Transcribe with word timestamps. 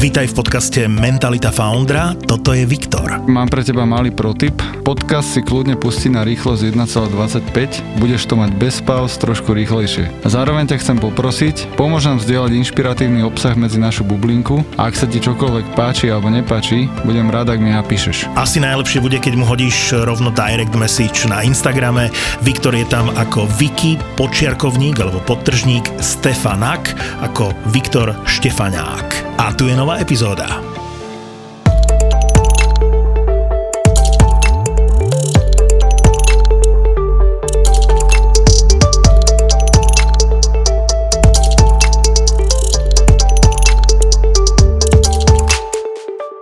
Vítaj 0.00 0.32
v 0.32 0.34
podcaste 0.40 0.80
Mentalita 0.88 1.52
Foundra, 1.52 2.16
toto 2.16 2.56
je 2.56 2.64
Viktor. 2.64 3.20
Mám 3.28 3.52
pre 3.52 3.60
teba 3.60 3.84
malý 3.84 4.08
protip. 4.08 4.56
Podcast 4.80 5.36
si 5.36 5.44
kľudne 5.44 5.76
pustí 5.76 6.08
na 6.08 6.24
rýchlosť 6.24 6.72
1,25, 6.72 8.00
budeš 8.00 8.24
to 8.24 8.32
mať 8.32 8.48
bez 8.56 8.80
pauz 8.80 9.12
trošku 9.20 9.52
rýchlejšie. 9.52 10.08
A 10.24 10.28
zároveň 10.32 10.72
ťa 10.72 10.80
chcem 10.80 10.96
poprosiť, 10.96 11.76
pomôž 11.76 12.08
nám 12.08 12.16
zdieľať 12.16 12.48
inšpiratívny 12.48 13.20
obsah 13.28 13.52
medzi 13.60 13.76
našu 13.76 14.08
bublinku 14.08 14.64
a 14.80 14.88
ak 14.88 14.96
sa 14.96 15.04
ti 15.04 15.20
čokoľvek 15.20 15.76
páči 15.76 16.08
alebo 16.08 16.32
nepáči, 16.32 16.88
budem 17.04 17.28
rád, 17.28 17.52
ak 17.52 17.60
mi 17.60 17.68
napíšeš. 17.68 18.32
Asi 18.40 18.56
najlepšie 18.56 19.04
bude, 19.04 19.20
keď 19.20 19.36
mu 19.36 19.44
hodíš 19.44 19.92
rovno 19.92 20.32
direct 20.32 20.72
message 20.80 21.28
na 21.28 21.44
Instagrame. 21.44 22.08
Viktor 22.40 22.72
je 22.72 22.88
tam 22.88 23.12
ako 23.20 23.44
Viki, 23.60 24.00
počiarkovník 24.16 24.96
alebo 24.96 25.20
podtržník 25.28 25.92
Stefanak 26.00 26.88
ako 27.20 27.52
Viktor 27.68 28.16
Štefanák. 28.24 29.29
A 29.40 29.56
tu 29.56 29.64
je 29.64 29.72
nová 29.72 29.96
epizóda. 29.96 30.44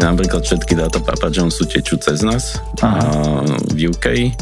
Napríklad 0.03 0.43
všetky 0.43 0.75
dáta 0.75 0.99
Papa 0.99 1.31
Johnsu 1.31 1.71
tečú 1.71 1.95
cez 2.03 2.27
nás 2.27 2.59
a 2.83 2.99
v 3.79 3.95
UK 3.95 4.35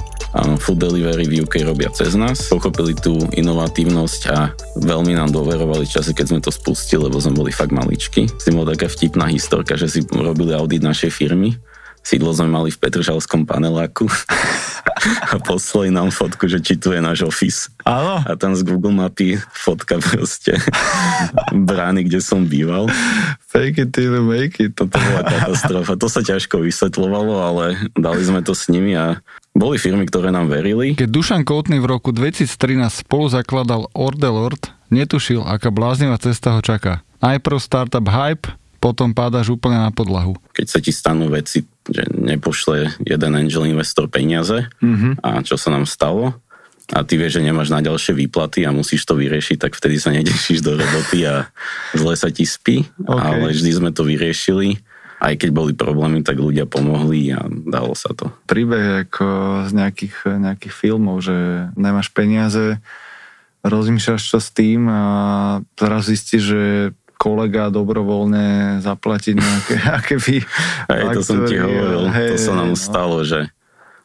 food 0.60 0.78
delivery 0.80 1.24
v 1.24 1.46
UK 1.46 1.64
robia 1.64 1.88
cez 1.92 2.12
nás. 2.18 2.50
Pochopili 2.50 2.92
tú 2.92 3.16
inovatívnosť 3.32 4.22
a 4.32 4.52
veľmi 4.80 5.16
nám 5.16 5.32
dôverovali 5.32 5.88
časy, 5.88 6.12
keď 6.12 6.26
sme 6.28 6.40
to 6.44 6.52
spustili, 6.52 7.08
lebo 7.08 7.16
sme 7.20 7.36
boli 7.36 7.52
fakt 7.54 7.72
maličky. 7.72 8.28
S 8.28 8.44
tým 8.48 8.60
bola 8.60 8.76
taká 8.76 8.90
vtipná 8.90 9.30
historka, 9.30 9.78
že 9.78 9.88
si 9.88 10.00
robili 10.08 10.52
audit 10.52 10.84
našej 10.84 11.10
firmy. 11.14 11.56
Sídlo 12.06 12.30
sme 12.30 12.46
mali 12.46 12.70
v 12.70 12.78
Petržalskom 12.78 13.50
paneláku 13.50 14.06
a 15.34 15.42
poslali 15.42 15.90
nám 15.90 16.14
fotku, 16.14 16.46
že 16.46 16.62
či 16.62 16.78
tu 16.78 16.94
je 16.94 17.02
náš 17.02 17.26
office. 17.26 17.66
Áno. 17.82 18.22
A 18.22 18.38
tam 18.38 18.54
z 18.54 18.62
Google 18.62 18.94
mapy 18.94 19.42
fotka 19.50 19.98
proste 19.98 20.54
brány, 21.68 22.06
kde 22.06 22.22
som 22.22 22.46
býval. 22.46 22.86
Fake 23.56 23.80
it 23.80 23.90
till 23.90 24.12
you 24.12 24.20
make 24.20 24.60
it. 24.60 24.76
Toto 24.76 24.92
bola 24.94 25.24
katastrofa. 25.32 25.96
To 25.96 26.08
sa 26.12 26.20
ťažko 26.20 26.60
vysvetľovalo, 26.60 27.34
ale 27.40 27.64
dali 27.96 28.20
sme 28.20 28.44
to 28.44 28.52
s 28.52 28.68
nimi 28.68 28.92
a 28.92 29.16
boli 29.50 29.80
firmy, 29.80 30.04
ktoré 30.04 30.28
nám 30.28 30.52
verili. 30.52 30.92
Keď 30.92 31.08
Dušan 31.08 31.42
Koutný 31.42 31.80
v 31.80 31.88
roku 31.88 32.12
2013 32.12 32.52
spolu 33.00 33.32
zakladal 33.32 33.88
Ordelord, 33.96 34.60
netušil, 34.92 35.40
aká 35.40 35.72
bláznivá 35.72 36.20
cesta 36.20 36.52
ho 36.52 36.60
čaká. 36.60 37.00
Najprv 37.24 37.56
startup 37.56 38.04
hype, 38.04 38.52
potom 38.76 39.16
pádaš 39.16 39.48
úplne 39.48 39.80
na 39.80 39.90
podlahu. 39.90 40.36
Keď 40.52 40.66
sa 40.68 40.78
ti 40.78 40.92
stanú 40.92 41.32
veci, 41.32 41.64
že 41.88 42.04
nepošle 42.12 43.00
jeden 43.02 43.32
angel 43.32 43.64
investor 43.64 44.06
peniaze 44.06 44.68
Mhm. 44.84 45.24
a 45.24 45.40
čo 45.40 45.56
sa 45.56 45.72
nám 45.72 45.88
stalo, 45.88 46.36
a 46.94 47.02
ty 47.02 47.18
vieš, 47.18 47.42
že 47.42 47.46
nemáš 47.46 47.74
na 47.74 47.82
ďalšie 47.82 48.14
výplaty 48.14 48.62
a 48.62 48.70
musíš 48.70 49.02
to 49.02 49.18
vyriešiť, 49.18 49.58
tak 49.58 49.72
vtedy 49.74 49.98
sa 49.98 50.14
nedešíš 50.14 50.62
do 50.62 50.78
roboty 50.78 51.26
a 51.26 51.50
zle 51.98 52.14
sa 52.14 52.30
ti 52.30 52.46
spí, 52.46 52.86
OK. 53.02 53.18
ale 53.18 53.50
vždy 53.50 53.70
sme 53.74 53.90
to 53.90 54.06
vyriešili. 54.06 54.78
Aj 55.16 55.32
keď 55.32 55.50
boli 55.50 55.72
problémy, 55.72 56.20
tak 56.20 56.36
ľudia 56.36 56.68
pomohli 56.68 57.32
a 57.32 57.48
dalo 57.48 57.96
sa 57.96 58.12
to. 58.12 58.30
príbeh 58.44 59.08
ako 59.08 59.26
z 59.66 59.72
nejakých, 59.72 60.38
nejakých 60.38 60.74
filmov, 60.76 61.24
že 61.24 61.34
nemáš 61.74 62.12
peniaze, 62.12 62.78
rozmýšľaš 63.64 64.22
čo 64.22 64.38
s 64.38 64.52
tým 64.52 64.86
a 64.86 65.02
teraz 65.74 66.06
zistíš, 66.06 66.42
že 66.44 66.62
kolega 67.16 67.72
dobrovoľne 67.72 68.78
zaplatiť 68.84 69.34
nejaké 69.34 69.74
aké 69.98 70.14
vy, 70.20 70.44
Hej, 70.92 71.02
to 71.16 71.20
som 71.24 71.48
ti 71.48 71.56
hovoril, 71.56 72.12
to 72.12 72.36
sa 72.36 72.52
nám 72.52 72.76
stalo, 72.76 73.24
že 73.24 73.50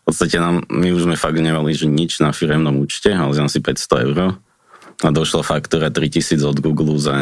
v 0.01 0.03
podstate 0.09 0.41
nám, 0.41 0.66
my 0.66 0.89
už 0.91 1.06
sme 1.06 1.16
fakt 1.16 1.38
nemali 1.38 1.72
že 1.72 1.85
nič 1.85 2.17
na 2.19 2.34
firemnom 2.34 2.73
účte, 2.81 3.13
ale 3.13 3.38
si 3.45 3.62
500 3.62 4.06
eur 4.09 4.17
a 5.01 5.09
došla 5.09 5.41
faktúra 5.41 5.89
3000 5.89 6.41
od 6.45 6.57
Google 6.62 6.97
za 7.01 7.13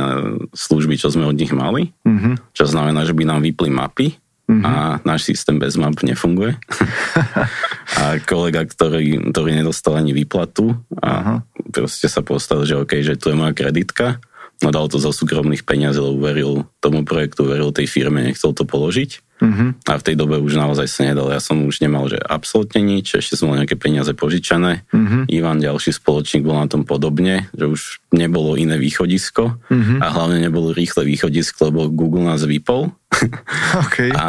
služby, 0.51 0.99
čo 0.99 1.11
sme 1.11 1.27
od 1.27 1.35
nich 1.35 1.51
mali, 1.51 1.95
Mhm. 2.03 2.51
čo 2.51 2.67
znamená, 2.67 3.03
že 3.03 3.15
by 3.15 3.23
nám 3.23 3.43
vypli 3.43 3.71
mapy 3.71 4.07
a 4.49 4.97
náš 5.05 5.29
systém 5.29 5.61
bez 5.61 5.77
map 5.77 5.93
nefunguje. 6.01 6.57
a 8.01 8.17
kolega, 8.25 8.65
ktorý, 8.65 9.29
ktorý 9.29 9.51
nedostal 9.53 10.01
ani 10.01 10.11
výplatu 10.11 10.73
a 10.97 11.37
proste 11.69 12.09
sa 12.09 12.25
postavil, 12.25 12.65
že 12.65 12.75
OK, 12.81 12.97
že 13.05 13.13
tu 13.13 13.29
je 13.29 13.37
moja 13.37 13.53
kreditka, 13.53 14.17
no 14.59 14.73
dal 14.73 14.89
to 14.89 14.97
zo 14.97 15.13
súkromných 15.13 15.63
peniazí, 15.63 16.01
lebo 16.01 16.17
veril 16.17 16.51
tomu 16.81 17.05
projektu, 17.05 17.45
veril 17.45 17.69
tej 17.69 17.85
firme, 17.85 18.25
nechcel 18.25 18.51
to 18.51 18.65
položiť. 18.65 19.21
Mhm. 19.39 19.87
A 19.87 19.95
v 19.95 20.05
tej 20.05 20.15
dobe 20.15 20.35
už 20.37 20.53
naozaj 20.53 20.87
sa 20.87 21.07
nedal. 21.07 21.31
Ja 21.31 21.39
som 21.39 21.63
už 21.63 21.79
nemal, 21.79 22.11
že 22.11 22.19
absolútne 22.19 22.83
nič, 22.83 23.15
ešte 23.15 23.39
som 23.39 23.47
mal 23.47 23.63
nejaké 23.63 23.79
peniaze 23.79 24.11
požičané. 24.11 24.83
Mhm. 24.91 25.31
Ivan, 25.31 25.63
ďalší 25.63 25.95
spoločník, 25.95 26.43
bol 26.43 26.59
na 26.59 26.67
tom 26.67 26.83
podobne, 26.83 27.47
že 27.55 27.65
už 27.65 27.81
nebolo 28.11 28.59
iné 28.59 28.75
východisko 28.75 29.55
Mhm. 29.71 30.03
a 30.03 30.05
hlavne 30.11 30.43
nebolo 30.43 30.75
rýchle 30.75 31.07
východisko, 31.07 31.71
lebo 31.71 31.87
Google 31.87 32.27
nás 32.27 32.43
vypol 32.43 32.91
OK. 33.87 34.11
a 34.13 34.27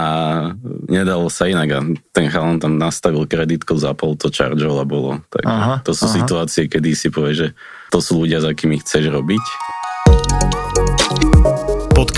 nedalo 0.88 1.26
sa 1.28 1.46
inak. 1.46 1.68
A 1.70 1.78
ten 2.12 2.30
chalan 2.30 2.56
tam 2.58 2.78
nastavil 2.78 3.26
kreditku, 3.26 3.76
zapol 3.76 4.14
to, 4.14 4.30
chargeol 4.30 4.78
a 4.78 4.86
bolo. 4.86 5.20
Takže 5.28 5.48
Aha, 5.50 5.74
to 5.82 5.92
sú 5.92 6.06
aha. 6.06 6.16
situácie, 6.22 6.64
kedy 6.66 6.94
si 6.94 7.08
povie, 7.10 7.34
že 7.34 7.48
to 7.90 7.98
sú 7.98 8.22
ľudia, 8.22 8.38
za 8.40 8.54
akými 8.54 8.78
chceš 8.78 9.10
robiť. 9.10 9.44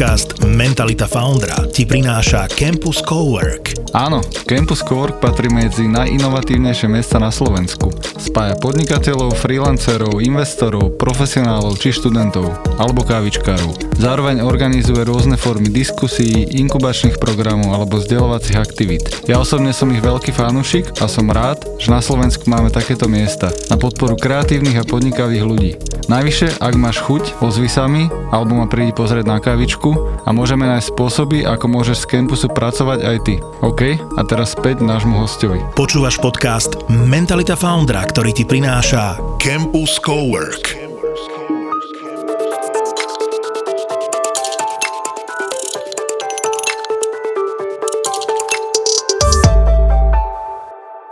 Podcast 0.03 0.43
Mentalita 0.43 1.07
Foundra 1.07 1.63
ti 1.71 1.87
prináša 1.87 2.51
Campus 2.51 2.99
Cowork. 3.07 3.82
Áno, 3.93 4.25
Campus 4.49 4.81
Cowork 4.81 5.21
patrí 5.21 5.53
medzi 5.53 5.85
najinovatívnejšie 5.85 6.89
miesta 6.89 7.21
na 7.21 7.29
Slovensku. 7.29 7.93
Spája 8.17 8.57
podnikateľov, 8.57 9.37
freelancerov, 9.37 10.25
investorov, 10.25 10.97
profesionálov 10.97 11.77
či 11.77 11.93
študentov, 11.93 12.57
alebo 12.81 13.05
kávičkárov. 13.05 13.93
Zároveň 14.01 14.41
organizuje 14.41 15.05
rôzne 15.05 15.37
formy 15.37 15.69
diskusí, 15.69 16.49
inkubačných 16.57 17.21
programov 17.21 17.77
alebo 17.77 18.01
vzdelovacích 18.01 18.57
aktivít. 18.57 19.05
Ja 19.29 19.37
osobne 19.37 19.77
som 19.77 19.93
ich 19.93 20.01
veľký 20.01 20.33
fanúšik 20.33 21.05
a 21.05 21.05
som 21.05 21.29
rád, 21.29 21.61
že 21.77 21.93
na 21.93 22.01
Slovensku 22.01 22.49
máme 22.49 22.73
takéto 22.73 23.13
miesta 23.13 23.53
na 23.69 23.77
podporu 23.77 24.17
kreatívnych 24.17 24.81
a 24.81 24.89
podnikavých 24.89 25.45
ľudí. 25.45 25.73
Najvyššie, 26.09 26.59
ak 26.59 26.75
máš 26.81 26.99
chuť, 27.05 27.45
ozvi 27.45 27.71
sa 27.71 27.87
mi, 27.87 28.11
alebo 28.35 28.59
ma 28.59 28.67
prídi 28.67 28.91
pozrieť 28.91 29.23
na 29.29 29.39
kávičku 29.39 29.91
a 30.27 30.29
môžeme 30.35 30.67
nájsť 30.67 30.91
spôsoby, 30.91 31.47
ako 31.47 31.67
môžeš 31.71 32.03
z 32.03 32.09
campusu 32.11 32.51
pracovať 32.51 32.99
aj 33.07 33.17
ty. 33.23 33.35
OK? 33.63 33.82
A 33.91 34.23
teraz 34.23 34.55
späť 34.55 34.79
nášmu 34.79 35.27
hostovi. 35.27 35.59
Počúvaš 35.75 36.23
podcast 36.23 36.87
Mentalita 36.87 37.59
Foundra, 37.59 38.07
ktorý 38.07 38.31
ti 38.31 38.47
prináša 38.47 39.19
Campus 39.43 39.99
Cowork. 39.99 40.79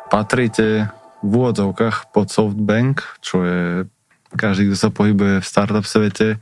Patríte 0.07 0.95
v 1.27 1.31
úvodzovkách 1.43 2.15
pod 2.15 2.31
Softbank, 2.31 3.03
čo 3.19 3.43
je 3.43 3.63
každý, 4.39 4.71
kto 4.71 4.77
sa 4.79 4.95
pohybuje 4.95 5.43
v 5.43 5.49
startup 5.51 5.83
svete 5.83 6.39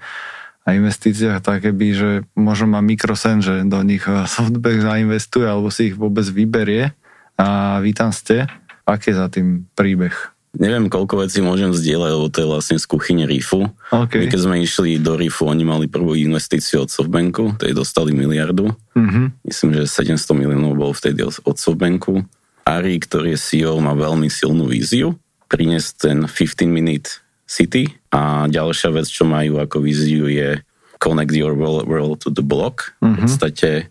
a 0.68 0.76
investíciách 0.76 1.40
také 1.40 1.72
by, 1.72 1.88
že 1.96 2.10
možno 2.36 2.76
má 2.76 2.84
mikrosen, 2.84 3.40
že 3.40 3.64
do 3.64 3.80
nich 3.80 4.04
eh, 4.04 4.28
Softbank 4.28 4.84
zainvestuje 4.84 5.48
alebo 5.48 5.72
si 5.72 5.88
ich 5.88 5.96
vôbec 5.96 6.28
vyberie. 6.28 6.92
A 7.40 7.80
vítam 7.80 8.12
ste. 8.12 8.44
Aký 8.84 9.14
je 9.14 9.16
za 9.16 9.32
tým 9.32 9.64
príbeh? 9.72 10.12
Neviem, 10.58 10.90
koľko 10.90 11.22
vecí 11.22 11.38
môžem 11.44 11.70
zdieľať, 11.70 12.10
lebo 12.18 12.26
to 12.32 12.40
je 12.40 12.48
vlastne 12.50 12.76
z 12.80 12.86
kuchyne 12.88 13.24
Rifu. 13.28 13.68
OK. 13.94 14.12
My 14.16 14.26
keď 14.26 14.40
sme 14.42 14.56
išli 14.58 14.98
do 14.98 15.14
Rifu, 15.14 15.46
oni 15.46 15.62
mali 15.62 15.86
prvú 15.86 16.18
investíciu 16.18 16.82
od 16.82 16.90
Softbanku, 16.90 17.60
tej 17.60 17.72
dostali 17.76 18.10
miliardu. 18.12 18.68
Mhm. 18.96 19.44
Myslím, 19.44 19.70
že 19.76 19.88
700 19.88 20.34
miliónov 20.34 20.74
bol 20.74 20.92
vtedy 20.92 21.24
od 21.24 21.56
Softbanku. 21.56 22.26
Ari, 22.68 23.00
ktorý 23.00 23.36
je 23.36 23.40
CEO, 23.40 23.80
má 23.80 23.96
veľmi 23.96 24.28
silnú 24.28 24.68
víziu. 24.68 25.16
Priniesť 25.48 25.90
ten 25.96 26.18
15-minute 26.26 27.27
city 27.48 27.88
a 28.12 28.44
ďalšia 28.44 28.92
vec, 28.92 29.08
čo 29.08 29.24
majú 29.24 29.56
ako 29.56 29.80
víziu 29.80 30.28
je 30.28 30.60
connect 31.00 31.32
your 31.32 31.56
world, 31.56 32.20
to 32.20 32.28
the 32.28 32.44
block. 32.44 32.92
V 33.00 33.24
podstate, 33.24 33.88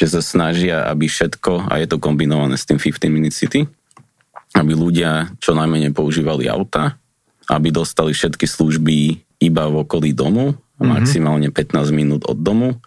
že 0.00 0.06
sa 0.08 0.24
snažia, 0.24 0.88
aby 0.88 1.06
všetko, 1.06 1.68
a 1.68 1.78
je 1.78 1.86
to 1.86 2.00
kombinované 2.00 2.56
s 2.56 2.64
tým 2.64 2.80
15-minute 2.80 3.36
city, 3.36 3.68
aby 4.56 4.72
ľudia 4.72 5.34
čo 5.42 5.52
najmenej 5.52 5.92
používali 5.92 6.48
auta, 6.48 6.96
aby 7.50 7.68
dostali 7.68 8.16
všetky 8.16 8.48
služby 8.48 9.20
iba 9.44 9.64
v 9.68 9.84
okolí 9.84 10.16
domu, 10.16 10.56
maximálne 10.80 11.52
15 11.52 11.92
minút 11.92 12.22
od 12.24 12.38
domu, 12.40 12.80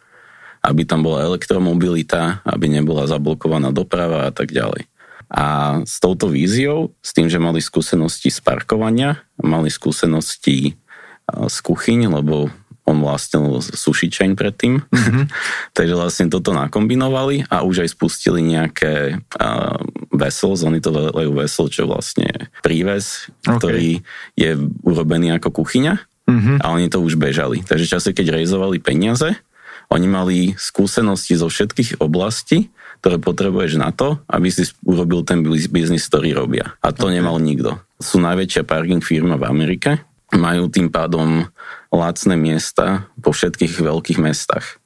aby 0.65 0.83
tam 0.83 1.05
bola 1.05 1.23
elektromobilita, 1.27 2.41
aby 2.43 2.67
nebola 2.67 3.05
zablokovaná 3.05 3.69
doprava 3.69 4.27
a 4.27 4.31
tak 4.33 4.51
ďalej. 4.51 4.89
A 5.27 5.79
s 5.83 5.99
touto 5.99 6.31
víziou, 6.31 6.95
s 7.03 7.11
tým, 7.11 7.27
že 7.27 7.41
mali 7.41 7.59
skúsenosti 7.59 8.31
z 8.31 8.39
parkovania, 8.39 9.23
mali 9.39 9.67
skúsenosti 9.67 10.79
a, 11.27 11.51
z 11.51 11.57
kuchyň, 11.59 12.07
lebo 12.07 12.47
on 12.87 13.03
vlastnil 13.03 13.59
chain 14.07 14.39
predtým. 14.39 14.79
Mm-hmm. 14.79 15.25
Takže 15.77 15.93
vlastne 15.99 16.25
toto 16.31 16.55
nakombinovali 16.55 17.51
a 17.51 17.67
už 17.67 17.83
aj 17.83 17.89
spustili 17.91 18.39
nejaké 18.39 19.19
uh, 19.19 19.75
vessels, 20.15 20.63
oni 20.63 20.79
to 20.79 20.95
volajú 20.95 21.35
vessel, 21.35 21.67
čo 21.67 21.83
vlastne 21.83 22.47
príves, 22.63 23.27
okay. 23.43 23.59
ktorý 23.59 23.89
je 24.39 24.55
urobený 24.87 25.35
ako 25.35 25.51
kuchyňa 25.61 25.99
mm-hmm. 26.31 26.57
a 26.63 26.65
oni 26.71 26.87
to 26.87 27.03
už 27.03 27.19
bežali. 27.19 27.59
Takže 27.67 27.91
čase, 27.91 28.09
keď 28.15 28.39
rejzovali 28.39 28.79
peniaze, 28.79 29.35
oni 29.91 30.07
mali 30.07 30.37
skúsenosti 30.55 31.35
zo 31.35 31.51
všetkých 31.51 31.99
oblastí, 31.99 32.71
ktoré 33.01 33.17
potrebuješ 33.21 33.79
na 33.79 33.93
to, 33.93 34.17
aby 34.27 34.49
si 34.49 34.67
urobil 34.83 35.21
ten 35.23 35.45
biznis, 35.45 36.07
ktorý 36.09 36.33
robia. 36.37 36.75
A 36.81 36.91
to 36.91 37.09
okay. 37.09 37.21
nemal 37.21 37.37
nikto. 37.37 37.77
Sú 38.01 38.21
najväčšia 38.21 38.67
parking 38.67 39.01
firma 39.01 39.37
v 39.37 39.47
Amerike, 39.49 40.01
majú 40.33 40.67
tým 40.67 40.91
pádom 40.91 41.47
lacné 41.93 42.35
miesta 42.35 43.07
po 43.23 43.31
všetkých 43.31 43.79
veľkých 43.79 44.19
mestách. 44.19 44.77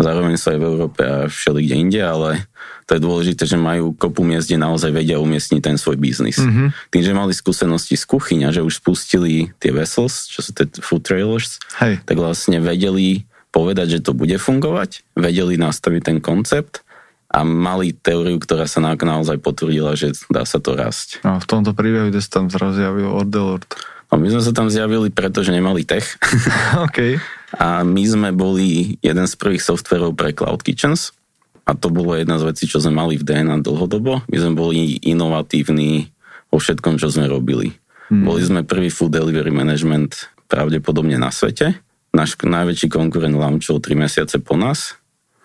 Zároveň 0.00 0.36
sa 0.40 0.56
aj 0.56 0.58
v 0.60 0.68
Európe 0.68 1.02
a 1.04 1.28
všeli 1.28 1.60
kde 1.64 1.76
inde, 1.76 2.00
ale 2.00 2.48
to 2.88 2.98
je 2.98 3.06
dôležité, 3.06 3.46
že 3.46 3.60
majú 3.60 3.94
kopu 3.94 4.26
miest, 4.26 4.50
kde 4.50 4.60
naozaj 4.60 4.90
vedia 4.90 5.22
umiestniť 5.22 5.60
ten 5.62 5.76
svoj 5.78 5.94
biznis. 6.00 6.40
Mm-hmm. 6.40 6.68
Tým, 6.90 7.02
že 7.04 7.12
mali 7.14 7.32
skúsenosti 7.36 7.94
z 7.94 8.04
kuchyňa, 8.08 8.50
že 8.50 8.64
už 8.64 8.82
spustili 8.82 9.54
tie 9.62 9.70
vessels, 9.70 10.26
čo 10.26 10.42
sú 10.42 10.50
tie 10.50 10.66
food 10.82 11.06
trailers, 11.06 11.62
Hej. 11.78 12.02
tak 12.02 12.16
vlastne 12.18 12.58
vedeli 12.58 13.30
povedať, 13.54 13.98
že 13.98 14.04
to 14.04 14.12
bude 14.16 14.34
fungovať, 14.34 15.06
vedeli 15.14 15.54
nastaviť 15.54 16.02
ten 16.02 16.18
koncept 16.18 16.82
a 17.30 17.46
mali 17.46 17.94
teóriu, 17.94 18.42
ktorá 18.42 18.66
sa 18.66 18.82
naozaj 18.82 19.38
potvrdila, 19.38 19.94
že 19.94 20.18
dá 20.26 20.42
sa 20.42 20.58
to 20.58 20.74
rásť. 20.74 21.22
A 21.22 21.38
v 21.38 21.46
tomto 21.46 21.70
príbehu, 21.78 22.10
kde 22.10 22.18
sa 22.18 22.42
tam 22.42 22.50
zrazu 22.50 22.82
javil 22.82 23.06
Ordelord. 23.06 23.70
No, 24.10 24.18
my 24.18 24.26
sme 24.26 24.42
sa 24.42 24.50
tam 24.50 24.66
zjavili, 24.66 25.14
pretože 25.14 25.54
nemali 25.54 25.86
tech. 25.86 26.18
OK. 26.86 27.22
A 27.54 27.86
my 27.86 28.02
sme 28.02 28.34
boli 28.34 28.98
jeden 28.98 29.26
z 29.30 29.34
prvých 29.38 29.62
softverov 29.62 30.18
pre 30.18 30.34
Cloud 30.34 30.66
Kitchens. 30.66 31.14
A 31.62 31.78
to 31.78 31.86
bolo 31.94 32.18
jedna 32.18 32.34
z 32.42 32.50
vecí, 32.50 32.66
čo 32.66 32.82
sme 32.82 32.98
mali 32.98 33.14
v 33.14 33.22
DNA 33.22 33.62
dlhodobo. 33.62 34.26
My 34.26 34.36
sme 34.42 34.58
boli 34.58 34.98
inovatívni 35.06 36.10
vo 36.50 36.58
všetkom, 36.58 36.98
čo 36.98 37.14
sme 37.14 37.30
robili. 37.30 37.70
Hmm. 38.10 38.26
Boli 38.26 38.42
sme 38.42 38.66
prvý 38.66 38.90
food 38.90 39.14
delivery 39.14 39.54
management 39.54 40.26
pravdepodobne 40.50 41.14
na 41.14 41.30
svete. 41.30 41.78
Náš 42.10 42.34
najväčší 42.42 42.90
konkurent 42.90 43.38
launchol 43.38 43.78
3 43.78 43.94
mesiace 43.94 44.42
po 44.42 44.58
nás 44.58 44.98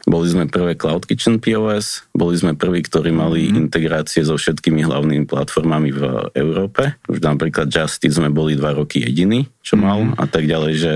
boli 0.05 0.29
sme 0.29 0.45
prvé 0.45 0.77
Cloud 0.77 1.09
Kitchen 1.09 1.41
POS, 1.41 2.05
boli 2.13 2.37
sme 2.37 2.53
prví, 2.53 2.85
ktorí 2.85 3.09
mali 3.09 3.49
mm-hmm. 3.49 3.61
integrácie 3.67 4.21
so 4.21 4.37
všetkými 4.37 4.85
hlavnými 4.85 5.25
platformami 5.25 5.89
v 5.89 6.01
Európe. 6.37 7.01
Už 7.09 7.25
napríklad 7.25 7.73
Justice 7.73 8.21
sme 8.21 8.29
boli 8.29 8.53
dva 8.53 8.77
roky 8.77 9.01
jediní, 9.01 9.49
čo 9.65 9.81
mal 9.81 10.05
mm-hmm. 10.05 10.21
a 10.21 10.25
tak 10.29 10.45
ďalej, 10.45 10.73
že 10.77 10.93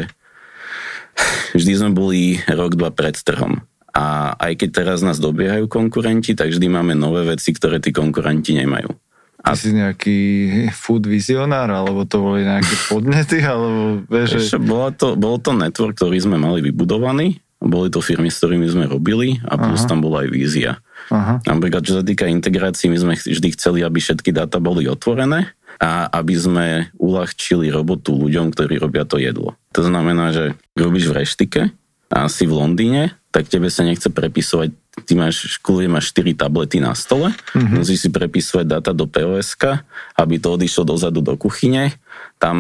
vždy 1.58 1.74
sme 1.74 1.92
boli 1.92 2.38
rok, 2.46 2.78
dva 2.78 2.94
pred 2.94 3.18
trhom. 3.18 3.66
A 3.90 4.38
aj 4.38 4.62
keď 4.62 4.70
teraz 4.86 5.02
nás 5.02 5.18
dobiehajú 5.18 5.66
konkurenti, 5.66 6.38
tak 6.38 6.54
vždy 6.54 6.70
máme 6.70 6.94
nové 6.94 7.26
veci, 7.26 7.50
ktoré 7.50 7.82
tí 7.82 7.90
konkurenti 7.90 8.54
nemajú. 8.54 8.94
A... 9.42 9.58
Ty 9.58 9.58
si 9.58 9.74
nejaký 9.74 10.20
food 10.70 11.10
vizionár, 11.10 11.74
alebo 11.74 12.06
to 12.06 12.22
boli 12.22 12.46
nejaké 12.46 12.76
podnety, 12.86 13.42
alebo 13.42 14.06
vieš, 14.06 14.54
že... 14.54 14.62
Bolo 14.62 14.94
to, 14.94 15.18
bol 15.18 15.42
to 15.42 15.58
network, 15.58 15.98
ktorý 15.98 16.22
sme 16.22 16.38
mali 16.38 16.62
vybudovaný 16.62 17.42
boli 17.60 17.92
to 17.92 18.00
firmy, 18.00 18.32
s 18.32 18.40
ktorými 18.40 18.68
sme 18.72 18.86
robili 18.88 19.44
a 19.44 19.60
plus 19.60 19.84
Aha. 19.84 19.90
tam 19.92 20.00
bola 20.00 20.24
aj 20.24 20.30
vízia. 20.32 20.72
Aha. 21.12 21.44
Napríklad, 21.44 21.84
čo 21.84 22.00
sa 22.00 22.04
týka 22.04 22.24
integrácií, 22.26 22.88
my 22.88 22.98
sme 22.98 23.14
vždy 23.20 23.50
chceli, 23.60 23.84
aby 23.84 24.00
všetky 24.00 24.32
dáta 24.32 24.64
boli 24.64 24.88
otvorené 24.88 25.52
a 25.80 26.08
aby 26.12 26.36
sme 26.36 26.68
uľahčili 27.00 27.68
robotu 27.72 28.16
ľuďom, 28.16 28.52
ktorí 28.56 28.80
robia 28.80 29.04
to 29.04 29.20
jedlo. 29.20 29.60
To 29.76 29.84
znamená, 29.84 30.32
že 30.32 30.56
robíš 30.76 31.12
v 31.12 31.24
reštike 31.24 31.62
a 32.10 32.28
si 32.32 32.48
v 32.48 32.56
Londýne, 32.56 33.16
tak 33.30 33.52
tebe 33.52 33.70
sa 33.70 33.86
nechce 33.86 34.10
prepisovať 34.10 34.74
ty 35.06 35.14
máš, 35.16 35.60
škole 35.60 35.88
máš 35.88 36.12
4 36.12 36.36
tablety 36.36 36.82
na 36.82 36.98
stole, 36.98 37.32
mm-hmm. 37.32 37.80
musíš 37.80 38.08
si 38.08 38.10
prepisovať 38.10 38.66
data 38.68 38.92
do 38.92 39.08
pos 39.08 39.56
aby 40.18 40.36
to 40.42 40.48
odišlo 40.60 40.84
dozadu 40.84 41.24
do 41.24 41.38
kuchyne, 41.40 41.94
tam 42.40 42.56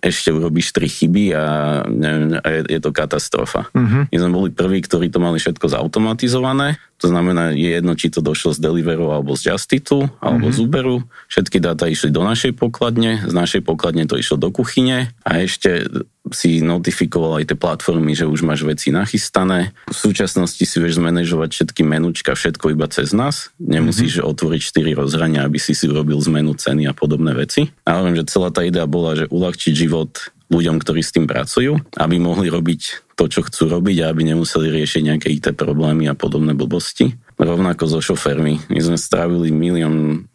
ešte 0.00 0.32
urobíš 0.32 0.72
3 0.72 0.88
chyby 0.88 1.24
a, 1.36 1.44
neviem, 1.84 2.40
a 2.40 2.48
je, 2.48 2.60
je 2.76 2.80
to 2.80 2.90
katastrofa. 2.96 3.68
Mm-hmm. 3.76 4.02
My 4.08 4.16
sme 4.16 4.30
boli 4.32 4.48
prví, 4.50 4.80
ktorí 4.80 5.12
to 5.12 5.20
mali 5.20 5.36
všetko 5.36 5.68
zautomatizované, 5.68 6.80
to 6.98 7.06
znamená, 7.06 7.54
je 7.54 7.78
jedno, 7.78 7.94
či 7.94 8.10
to 8.10 8.18
došlo 8.18 8.50
z 8.50 8.58
Deliveru 8.58 9.14
alebo 9.14 9.38
z 9.38 9.54
Justitu, 9.54 10.10
alebo 10.18 10.50
mm-hmm. 10.50 10.58
z 10.58 10.66
Uberu. 10.66 10.96
Všetky 11.30 11.62
dáta 11.62 11.86
išli 11.86 12.10
do 12.10 12.26
našej 12.26 12.58
pokladne, 12.58 13.22
z 13.22 13.30
našej 13.30 13.62
pokladne 13.62 14.02
to 14.10 14.18
išlo 14.18 14.34
do 14.34 14.50
kuchyne 14.50 15.14
a 15.22 15.30
ešte 15.38 15.86
si 16.28 16.60
notifikoval 16.60 17.40
aj 17.40 17.54
tie 17.54 17.56
platformy, 17.56 18.12
že 18.12 18.28
už 18.28 18.44
máš 18.44 18.66
veci 18.66 18.92
nachystané. 18.92 19.72
V 19.88 19.96
súčasnosti 19.96 20.60
si 20.60 20.76
vieš 20.76 21.00
zmanéžovať 21.00 21.54
všetky 21.54 21.82
menučka, 21.86 22.36
všetko 22.36 22.74
iba 22.76 22.84
cez 22.90 23.14
nás. 23.16 23.54
Nemusíš 23.62 24.20
mm-hmm. 24.20 24.32
otvoriť 24.34 24.60
4 24.60 24.98
rozhrania, 24.98 25.46
aby 25.46 25.56
si 25.56 25.72
si 25.72 25.88
urobil 25.88 26.18
zmenu 26.20 26.52
ceny 26.52 26.90
a 26.90 26.92
podobné 26.92 27.32
veci. 27.32 27.70
A 27.86 28.02
hovorím, 28.02 28.20
že 28.20 28.28
celá 28.28 28.52
tá 28.52 28.60
idea 28.66 28.84
bola, 28.88 29.14
že 29.14 29.30
uľahčiť 29.30 29.72
život 29.76 30.32
ľuďom, 30.48 30.80
ktorí 30.80 31.04
s 31.04 31.12
tým 31.12 31.28
pracujú, 31.28 31.76
aby 32.00 32.16
mohli 32.16 32.48
robiť 32.48 33.12
to, 33.20 33.28
čo 33.28 33.44
chcú 33.44 33.68
robiť 33.68 34.02
a 34.02 34.10
aby 34.10 34.24
nemuseli 34.32 34.72
riešiť 34.72 35.02
nejaké 35.04 35.28
IT 35.28 35.52
problémy 35.58 36.08
a 36.08 36.16
podobné 36.16 36.56
blbosti. 36.56 37.12
Rovnako 37.36 37.84
so 37.86 38.00
šofermi. 38.00 38.66
My 38.72 38.80
sme 38.80 38.98
strávili 38.98 39.52
milión 39.52 40.26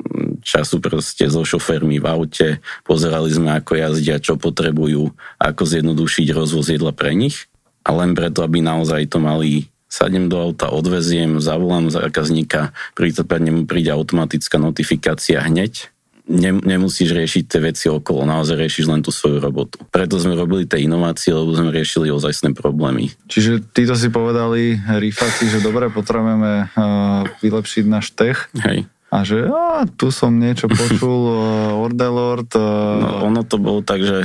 času 0.44 0.84
proste 0.84 1.26
so 1.32 1.42
šoférmi 1.48 1.98
v 1.98 2.06
aute, 2.06 2.48
pozerali 2.84 3.32
sme, 3.32 3.56
ako 3.56 3.80
jazdia, 3.80 4.20
čo 4.20 4.36
potrebujú, 4.36 5.16
ako 5.40 5.64
zjednodušiť 5.64 6.28
rozvoz 6.36 6.70
jedla 6.70 6.92
pre 6.92 7.16
nich. 7.16 7.48
A 7.84 7.96
len 7.96 8.16
preto, 8.16 8.44
aby 8.44 8.64
naozaj 8.64 9.12
to 9.12 9.20
mali 9.20 9.72
sadnem 9.88 10.26
do 10.26 10.42
auta, 10.42 10.74
odveziem, 10.74 11.38
zavolám 11.38 11.94
zákazníka, 11.94 12.74
prípadne 12.98 13.54
mu 13.54 13.64
príde 13.70 13.94
automatická 13.94 14.58
notifikácia 14.58 15.38
hneď, 15.46 15.93
nemusíš 16.30 17.12
riešiť 17.12 17.44
tie 17.52 17.60
veci 17.60 17.86
okolo, 17.92 18.24
naozaj 18.24 18.56
riešiš 18.56 18.86
len 18.88 19.04
tú 19.04 19.12
svoju 19.12 19.44
robotu. 19.44 19.84
Preto 19.92 20.16
sme 20.16 20.40
robili 20.40 20.64
tie 20.64 20.88
inovácie, 20.88 21.36
lebo 21.36 21.52
sme 21.52 21.76
riešili 21.76 22.08
ozajstné 22.08 22.56
problémy. 22.56 23.12
Čiže 23.28 23.60
títo 23.76 23.94
si 24.00 24.08
povedali, 24.08 24.80
rifáci, 24.80 25.52
že 25.52 25.60
dobre, 25.60 25.92
potrebujeme 25.92 26.72
uh, 26.72 27.28
vylepšiť 27.44 27.84
náš 27.88 28.16
tech. 28.16 28.48
Hej. 28.64 28.88
A 29.14 29.22
že 29.22 29.46
a, 29.46 29.86
tu 29.86 30.10
som 30.10 30.34
niečo 30.34 30.72
počul, 30.80 31.20
uh, 31.28 31.84
Ordelord. 31.84 32.50
Uh... 32.56 33.04
No, 33.04 33.10
ono 33.28 33.42
to 33.44 33.60
bolo 33.60 33.84
tak, 33.84 34.02
že 34.02 34.24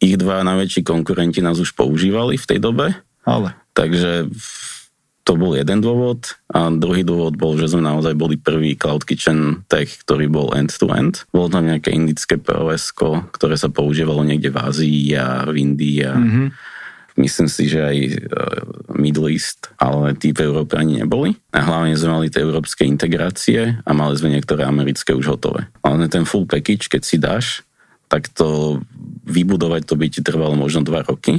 ich 0.00 0.16
dva 0.16 0.46
najväčší 0.46 0.86
konkurenti 0.86 1.44
nás 1.44 1.60
už 1.60 1.76
používali 1.76 2.38
v 2.40 2.48
tej 2.48 2.58
dobe. 2.62 2.96
Ale. 3.26 3.52
Takže 3.76 4.32
to 5.24 5.36
bol 5.36 5.52
jeden 5.52 5.84
dôvod 5.84 6.40
a 6.50 6.72
druhý 6.72 7.04
dôvod 7.04 7.36
bol, 7.36 7.54
že 7.54 7.70
sme 7.70 7.84
naozaj 7.84 8.16
boli 8.16 8.40
prvý 8.40 8.74
Cloud 8.74 9.04
Kitchen 9.04 9.62
tech, 9.68 10.00
ktorý 10.02 10.26
bol 10.32 10.48
end-to-end. 10.56 11.28
Bolo 11.30 11.52
tam 11.52 11.68
nejaké 11.68 11.92
indické 11.92 12.40
pos 12.40 12.90
ktoré 13.30 13.54
sa 13.60 13.68
používalo 13.68 14.24
niekde 14.24 14.48
v 14.48 14.58
Ázii 14.58 15.02
a 15.14 15.44
v 15.46 15.54
Indii 15.60 15.98
a 16.08 16.14
mm-hmm. 16.16 16.46
myslím 17.20 17.48
si, 17.52 17.68
že 17.68 17.80
aj 17.84 17.96
uh, 18.00 18.16
Middle 18.96 19.28
East, 19.30 19.68
ale 19.76 20.16
tí 20.16 20.32
v 20.32 20.48
Európe 20.48 20.80
ani 20.80 21.04
neboli. 21.04 21.36
A 21.52 21.62
hlavne 21.62 21.94
sme 21.94 22.16
mali 22.16 22.26
tie 22.32 22.40
európske 22.40 22.88
integrácie 22.88 23.76
a 23.84 23.90
mali 23.92 24.16
sme 24.16 24.32
niektoré 24.32 24.64
americké 24.64 25.12
už 25.12 25.36
hotové. 25.36 25.68
Ale 25.84 26.08
ten 26.08 26.24
full 26.24 26.48
package, 26.48 26.88
keď 26.88 27.02
si 27.04 27.16
dáš, 27.20 27.46
tak 28.10 28.26
to 28.32 28.80
vybudovať 29.28 29.86
to 29.86 29.94
by 29.94 30.10
ti 30.10 30.20
trvalo 30.24 30.58
možno 30.58 30.82
2 30.82 31.06
roky 31.06 31.38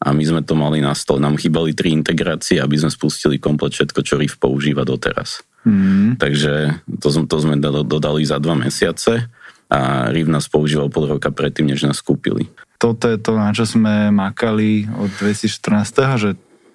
a 0.00 0.16
my 0.16 0.24
sme 0.24 0.40
to 0.40 0.56
mali 0.56 0.80
na 0.80 0.96
stole. 0.96 1.20
Nám 1.20 1.36
chýbali 1.36 1.76
tri 1.76 1.92
integrácie, 1.92 2.56
aby 2.56 2.80
sme 2.80 2.88
spustili 2.88 3.36
komplet 3.36 3.76
všetko, 3.76 4.00
čo 4.00 4.16
RIF 4.16 4.40
používa 4.40 4.88
doteraz. 4.88 5.44
Mm. 5.68 6.16
Takže 6.16 6.80
to, 7.04 7.08
to 7.28 7.36
sme 7.36 7.60
dodali 7.60 8.24
za 8.24 8.40
dva 8.40 8.56
mesiace 8.56 9.28
a 9.68 10.08
RIF 10.08 10.24
nás 10.24 10.48
používal 10.48 10.88
pol 10.88 11.04
roka 11.04 11.28
predtým, 11.28 11.68
než 11.68 11.84
nás 11.84 12.00
kúpili. 12.00 12.48
Toto 12.80 13.12
je 13.12 13.20
to, 13.20 13.36
na 13.36 13.52
čo 13.52 13.68
sme 13.68 14.08
makali 14.08 14.88
od 14.88 15.12
2014, 15.20 16.16
že 16.16 16.30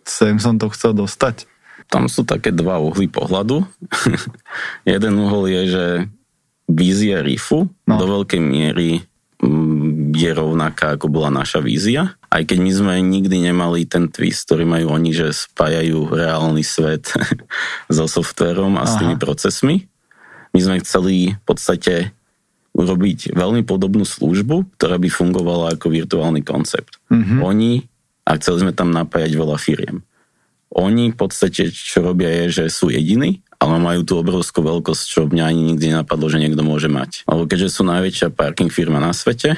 sem 0.05 0.37
som 0.37 0.61
to 0.61 0.69
chcel 0.69 0.93
dostať. 0.93 1.49
Tam 1.89 2.05
sú 2.05 2.29
také 2.29 2.53
dva 2.53 2.77
uhly 2.77 3.09
pohľadu. 3.09 3.65
Jeden 4.85 5.13
uhol 5.17 5.49
je, 5.49 5.61
že 5.65 5.85
vízia 6.69 7.25
RIFu 7.25 7.65
no. 7.89 7.95
do 7.97 8.05
veľkej 8.05 8.41
miery 8.41 9.01
je 10.15 10.31
rovnaká, 10.31 10.95
ako 10.95 11.11
bola 11.11 11.27
naša 11.29 11.59
vízia 11.59 12.15
aj 12.35 12.43
keď 12.51 12.57
my 12.59 12.71
sme 12.75 12.93
nikdy 12.99 13.37
nemali 13.47 13.87
ten 13.87 14.11
twist, 14.11 14.43
ktorý 14.51 14.67
majú 14.67 14.91
oni, 14.91 15.15
že 15.15 15.31
spájajú 15.31 16.11
reálny 16.11 16.67
svet 16.67 17.07
so 17.95 18.11
softverom 18.11 18.75
a 18.75 18.83
Aha. 18.83 18.91
s 18.91 18.93
tými 18.99 19.15
procesmi. 19.15 19.87
My 20.51 20.59
sme 20.59 20.83
chceli 20.83 21.39
v 21.39 21.43
podstate 21.47 22.11
urobiť 22.75 23.31
veľmi 23.31 23.63
podobnú 23.63 24.03
službu, 24.03 24.75
ktorá 24.75 24.99
by 24.99 25.07
fungovala 25.07 25.79
ako 25.79 25.87
virtuálny 25.87 26.43
koncept. 26.43 26.99
Mm-hmm. 27.07 27.39
Oni, 27.39 27.87
a 28.27 28.35
chceli 28.35 28.67
sme 28.67 28.75
tam 28.75 28.91
napájať 28.91 29.31
veľa 29.31 29.55
firiem. 29.55 30.03
Oni 30.75 31.15
v 31.15 31.17
podstate, 31.17 31.71
čo 31.71 32.03
robia 32.03 32.27
je, 32.43 32.45
že 32.51 32.63
sú 32.67 32.91
jediní, 32.91 33.44
ale 33.59 33.75
majú 33.79 34.01
tú 34.03 34.13
obrovskú 34.19 34.61
veľkosť, 34.61 35.03
čo 35.05 35.19
mňa 35.25 35.43
ani 35.47 35.61
nikdy 35.73 35.95
nenapadlo, 35.95 36.27
že 36.27 36.41
niekto 36.41 36.61
môže 36.61 36.91
mať. 36.91 37.23
Lebo 37.25 37.47
keďže 37.47 37.79
sú 37.79 37.81
najväčšia 37.87 38.35
parking 38.35 38.69
firma 38.69 38.99
na 38.99 39.15
svete, 39.15 39.55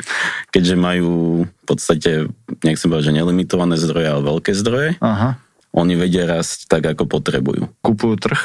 keďže 0.54 0.74
majú 0.78 1.44
v 1.44 1.64
podstate, 1.66 2.30
nechcem 2.62 2.88
povedať, 2.88 3.10
že 3.10 3.18
nelimitované 3.18 3.74
zdroje, 3.78 4.06
ale 4.06 4.22
veľké 4.22 4.52
zdroje, 4.54 4.90
Aha. 5.02 5.38
oni 5.74 5.94
vedia 5.98 6.26
rásť 6.26 6.70
tak, 6.70 6.86
ako 6.86 7.06
potrebujú. 7.06 7.70
Kupujú 7.82 8.14
trh? 8.18 8.40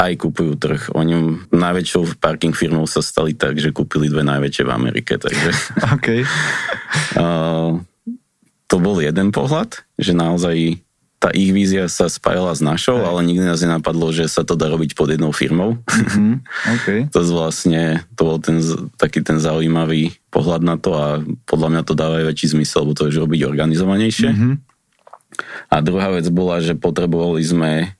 Aj 0.00 0.12
kupujú 0.18 0.58
trh. 0.58 0.90
Oni 0.98 1.38
najväčšou 1.54 2.18
parking 2.18 2.56
firmou 2.56 2.88
sa 2.90 3.04
stali 3.04 3.38
tak, 3.38 3.60
že 3.62 3.70
kúpili 3.70 4.10
dve 4.10 4.26
najväčšie 4.26 4.64
v 4.66 4.74
Amerike, 4.74 5.14
takže 5.20 5.50
OK. 5.94 6.08
uh, 7.22 7.78
to 8.66 8.76
bol 8.80 8.96
jeden 8.98 9.30
pohľad, 9.30 9.84
že 10.00 10.16
naozaj 10.16 10.80
tá 11.22 11.30
ich 11.30 11.54
vízia 11.54 11.86
sa 11.86 12.10
spájala 12.10 12.50
s 12.50 12.58
našou, 12.58 12.98
Hej. 12.98 13.06
ale 13.06 13.20
nikdy 13.30 13.44
nás 13.46 13.62
nenapadlo, 13.62 14.10
že 14.10 14.26
sa 14.26 14.42
to 14.42 14.58
dá 14.58 14.66
robiť 14.66 14.98
pod 14.98 15.14
jednou 15.14 15.30
firmou. 15.30 15.78
Mhm. 15.86 16.42
OK. 16.66 16.88
to 17.14 17.22
vlastne, 17.30 18.02
to 18.18 18.20
bol 18.26 18.38
ten, 18.42 18.58
taký 18.98 19.22
ten 19.22 19.38
zaujímavý 19.38 20.18
pohľad 20.34 20.66
na 20.66 20.74
to 20.74 20.90
a 20.98 21.22
podľa 21.46 21.68
mňa 21.78 21.82
to 21.86 21.94
dáva 21.94 22.18
aj 22.18 22.34
väčší 22.34 22.58
zmysel, 22.58 22.82
lebo 22.82 22.98
to 22.98 23.06
je 23.06 23.14
už 23.14 23.22
robiť 23.22 23.40
organizovanejšie. 23.46 24.30
Mhm. 24.34 24.50
A 25.70 25.80
druhá 25.80 26.10
vec 26.12 26.26
bola, 26.28 26.58
že 26.58 26.74
potrebovali 26.74 27.40
sme 27.40 27.94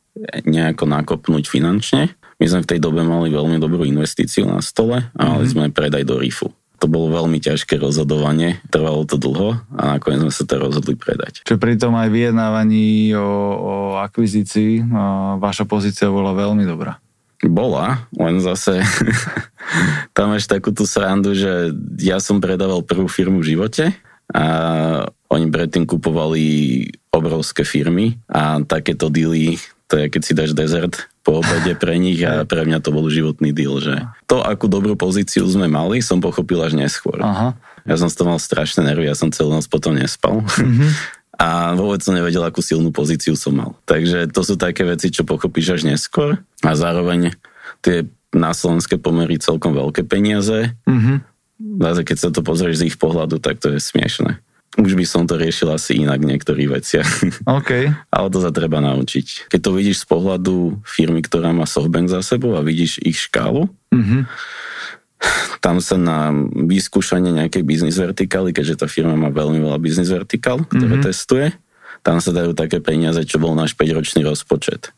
nejako 0.44 0.84
nakopnúť 0.84 1.48
finančne. 1.48 2.12
My 2.36 2.46
sme 2.50 2.60
v 2.66 2.70
tej 2.74 2.78
dobe 2.82 3.06
mali 3.06 3.30
veľmi 3.30 3.56
dobrú 3.56 3.86
investíciu 3.86 4.44
na 4.50 4.58
stole 4.60 5.08
a 5.14 5.20
mali 5.22 5.46
sme 5.46 5.70
predaj 5.70 6.02
do 6.02 6.18
RIFu. 6.18 6.50
To 6.82 6.90
bolo 6.90 7.14
veľmi 7.14 7.38
ťažké 7.38 7.78
rozhodovanie, 7.78 8.58
trvalo 8.66 9.06
to 9.06 9.14
dlho 9.14 9.54
a 9.78 9.94
nakoniec 9.94 10.26
sme 10.26 10.34
sa 10.34 10.42
to 10.42 10.58
rozhodli 10.58 10.98
predať. 10.98 11.46
Čiže 11.46 11.62
pri 11.62 11.78
tom 11.78 11.94
aj 11.94 12.10
vyjednávaní 12.10 13.14
o, 13.14 13.22
o 13.54 13.74
akvizícii 14.02 14.90
a 14.90 15.38
vaša 15.38 15.62
pozícia 15.62 16.10
bola 16.10 16.34
veľmi 16.34 16.66
dobrá. 16.66 16.98
Bola, 17.46 18.10
len 18.18 18.42
zase 18.42 18.82
tam 20.18 20.34
máš 20.34 20.50
takú 20.50 20.74
tú 20.74 20.82
srandu, 20.82 21.38
že 21.38 21.70
ja 22.02 22.18
som 22.18 22.42
predával 22.42 22.82
prvú 22.82 23.06
firmu 23.06 23.46
v 23.46 23.54
živote 23.54 23.94
a 24.34 24.44
oni 25.30 25.46
predtým 25.54 25.86
kupovali 25.86 26.42
obrovské 27.14 27.62
firmy 27.62 28.18
a 28.26 28.58
takéto 28.66 29.06
dealy, 29.06 29.54
to 29.86 30.02
je 30.02 30.10
keď 30.10 30.22
si 30.26 30.32
dáš 30.34 30.50
dezert 30.50 31.11
po 31.22 31.38
obede 31.38 31.78
pre 31.78 31.96
nich 32.02 32.18
a 32.26 32.42
pre 32.42 32.66
mňa 32.66 32.82
to 32.82 32.90
bol 32.90 33.06
životný 33.06 33.54
deal, 33.54 33.78
že 33.78 33.94
to, 34.26 34.42
akú 34.42 34.66
dobrú 34.66 34.98
pozíciu 34.98 35.46
sme 35.46 35.70
mali, 35.70 36.02
som 36.02 36.18
pochopil 36.18 36.58
až 36.58 36.74
neskôr. 36.74 37.22
Aha. 37.22 37.54
Ja 37.86 37.94
som 37.98 38.10
z 38.10 38.18
toho 38.18 38.34
mal 38.34 38.42
strašné 38.42 38.82
nervy, 38.82 39.06
ja 39.06 39.14
som 39.14 39.30
celú 39.30 39.54
noc 39.54 39.66
potom 39.70 39.94
nespal. 39.94 40.42
A 41.42 41.74
vôbec 41.74 41.98
som 42.04 42.14
nevedel, 42.14 42.44
akú 42.44 42.62
silnú 42.62 42.94
pozíciu 42.94 43.34
som 43.34 43.56
mal. 43.56 43.74
Takže 43.82 44.30
to 44.30 44.46
sú 44.46 44.54
také 44.54 44.86
veci, 44.86 45.10
čo 45.10 45.26
pochopíš 45.26 45.80
až 45.80 45.82
neskôr. 45.90 46.38
A 46.62 46.70
zároveň 46.78 47.34
tie 47.82 48.06
na 48.30 48.54
slovenské 48.54 48.94
pomery 49.00 49.42
celkom 49.42 49.74
veľké 49.74 50.06
peniaze. 50.06 50.70
Mhm. 50.86 51.26
Zase 51.82 52.02
keď 52.06 52.16
sa 52.18 52.28
to 52.30 52.46
pozrieš 52.46 52.82
z 52.82 52.86
ich 52.94 52.96
pohľadu, 52.98 53.38
tak 53.38 53.58
to 53.58 53.74
je 53.74 53.78
smiešne. 53.78 54.38
Už 54.80 54.96
by 54.96 55.04
som 55.04 55.28
to 55.28 55.36
riešil 55.36 55.68
asi 55.68 56.00
inak 56.00 56.24
v 56.24 56.32
niektorých 56.32 56.68
veciach. 56.72 57.08
OK. 57.60 57.70
Ale 58.08 58.26
to 58.32 58.38
sa 58.40 58.48
treba 58.48 58.80
naučiť. 58.80 59.52
Keď 59.52 59.60
to 59.60 59.70
vidíš 59.76 60.04
z 60.04 60.06
pohľadu 60.08 60.80
firmy, 60.88 61.20
ktorá 61.20 61.52
má 61.52 61.68
softbank 61.68 62.08
za 62.08 62.24
sebou 62.24 62.56
a 62.56 62.64
vidíš 62.64 63.00
ich 63.04 63.20
škálu, 63.20 63.68
Mhm. 63.92 64.24
tam 65.60 65.78
sa 65.78 66.00
na 66.00 66.32
vyskúšanie 66.66 67.30
nejakej 67.30 67.62
biznis 67.62 68.00
vertikály, 68.00 68.50
keďže 68.56 68.80
tá 68.82 68.86
firma 68.88 69.14
má 69.14 69.28
veľmi 69.28 69.60
veľa 69.60 69.78
biznis 69.78 70.10
vertikál, 70.10 70.64
ktoré 70.66 70.98
mm-hmm. 70.98 71.06
testuje, 71.06 71.46
tam 72.02 72.18
sa 72.18 72.34
dajú 72.34 72.56
také 72.58 72.82
peniaze, 72.82 73.22
čo 73.22 73.38
bol 73.38 73.54
náš 73.54 73.78
5-ročný 73.78 74.26
rozpočet. 74.26 74.90